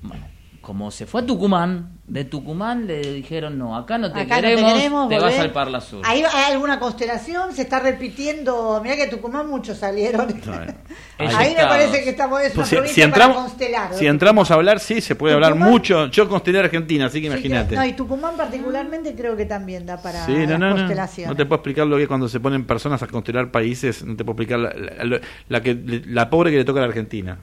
[0.00, 0.24] Bueno,
[0.62, 4.42] como se fue a Tucumán, de Tucumán le dijeron, no, acá no te, Acá no
[4.42, 6.00] te queremos, queremos, te vas al Parla Sur.
[6.04, 7.52] ¿Hay, hay alguna constelación?
[7.52, 8.80] ¿Se está repitiendo?
[8.82, 10.26] Mirá que Tucumán muchos salieron.
[10.46, 10.74] Bueno.
[11.18, 13.94] Ahí Ahí me parece que estamos es una Pues si, provincia si entramos, para constelar.
[13.94, 16.06] si entramos a hablar, sí, se puede hablar Tucumán- mucho.
[16.06, 17.76] Yo constelé Argentina, así que Sí, imagínate.
[17.76, 20.70] No, y Tucumán particularmente creo que también da para Sí, no, no.
[20.76, 21.28] constelaciones.
[21.30, 24.04] No te puedo explicar lo que es cuando se ponen personas a constelar países.
[24.04, 26.88] No te puedo explicar la, la- la que, la pobre que le toca a la
[26.88, 27.38] Argentina.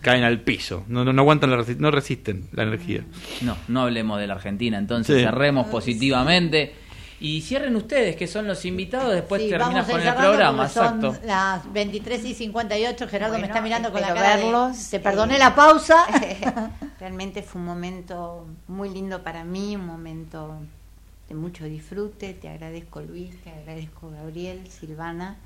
[0.00, 0.84] Caen al piso.
[0.88, 3.04] No, no, no aguantan, la resi- no resisten la energía.
[3.42, 5.24] No, no hablemos de la Argentina, entonces Sí.
[5.24, 6.74] cerremos positivamente.
[7.20, 11.16] Y cierren ustedes, que son los invitados, después Sí, terminas con el programa, son exacto.
[11.24, 13.06] las 23 y 58.
[13.06, 14.90] Gerardo me está mirando con la cara de- verlos.
[14.90, 16.04] Te perdoné Eh, la pausa.
[16.98, 20.56] Realmente fue un momento muy lindo para mí, un momento
[21.28, 22.34] de mucho disfrute.
[22.34, 25.36] Te agradezco Luis, te agradezco Gabriel, Silvana.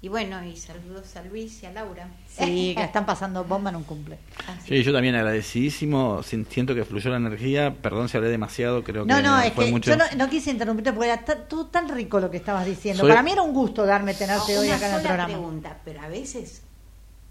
[0.00, 2.08] Y bueno, y saludos a Luis y a Laura.
[2.28, 4.16] sí, que están pasando bomba en un cumple.
[4.46, 6.22] Así Sí, yo también agradecidísimo.
[6.22, 7.74] Sin- Siento que fluyó la energía.
[7.82, 8.84] Perdón si hablé demasiado.
[8.84, 9.90] Creo No, que no, es fue que mucho.
[9.90, 13.00] yo no, no quise interrumpirte porque era todo tan rico lo que estabas diciendo.
[13.00, 15.28] Soy- Para mí era un gusto darme tenerte No, hoy acá en el programa.
[15.34, 16.62] pregunta, pero a veces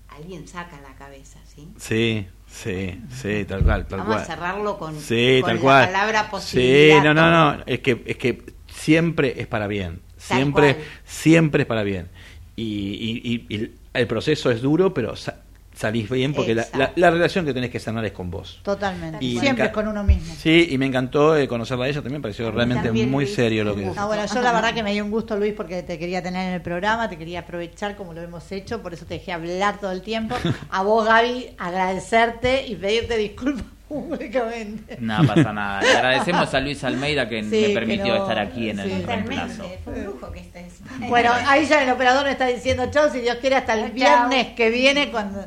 [0.09, 1.69] alguien saca la cabeza, ¿sí?
[1.77, 4.23] Sí, sí, sí, tal cual, tal Vamos cual.
[4.23, 5.85] a cerrarlo con, Sí, con tal la cual.
[5.85, 7.03] palabra Sí, posibilidad.
[7.03, 7.57] no, no, todo.
[7.59, 7.63] no.
[7.65, 10.01] Es que, es que siempre es para bien.
[10.17, 12.09] Siempre, siempre es para bien.
[12.57, 15.35] Y, y- y- y el proceso es duro, pero sa-
[15.75, 18.59] salís bien porque la, la- relación que tenés que sanar es con vos.
[18.63, 19.23] Totalmente.
[19.23, 20.33] Y Siempre es con uno mismo.
[20.35, 23.35] Sí, y me encantó eh, conocerla a ella, también me pareció realmente también, muy Luis,
[23.35, 24.01] serio lo que gusto.
[24.01, 26.47] Ah, bueno, yo la verdad que me dio un gusto, Luis, porque te quería tener
[26.47, 29.79] en el programa, te quería aprovechar como lo hemos hecho, por eso te dejé hablar
[29.79, 30.35] todo el tiempo.
[30.71, 34.97] A vos, Gaby, agradecerte y pedirte disculpas públicamente.
[34.99, 35.81] No pasa nada.
[35.81, 38.89] Le agradecemos a Luis Almeida que Sí, me que permitió no- estar aquí en el
[38.91, 39.03] sí.
[39.05, 39.47] reemplazo.
[39.63, 40.73] Totalmente, fue un lujo que estés.
[41.09, 43.93] Bueno, ahí ya el operador me está diciendo chao, si Dios quiere, hasta el Chao.
[43.93, 45.45] viernes que viene cuando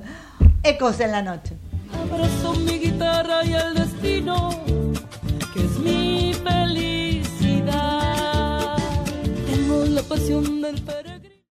[0.62, 1.54] Ecos en la noche.
[1.92, 4.50] Abrazo mi guitarra y el destino,
[5.54, 6.32] que es mi
[7.54, 8.76] felicidad.
[9.50, 11.19] Tengo la pasión del peregrino.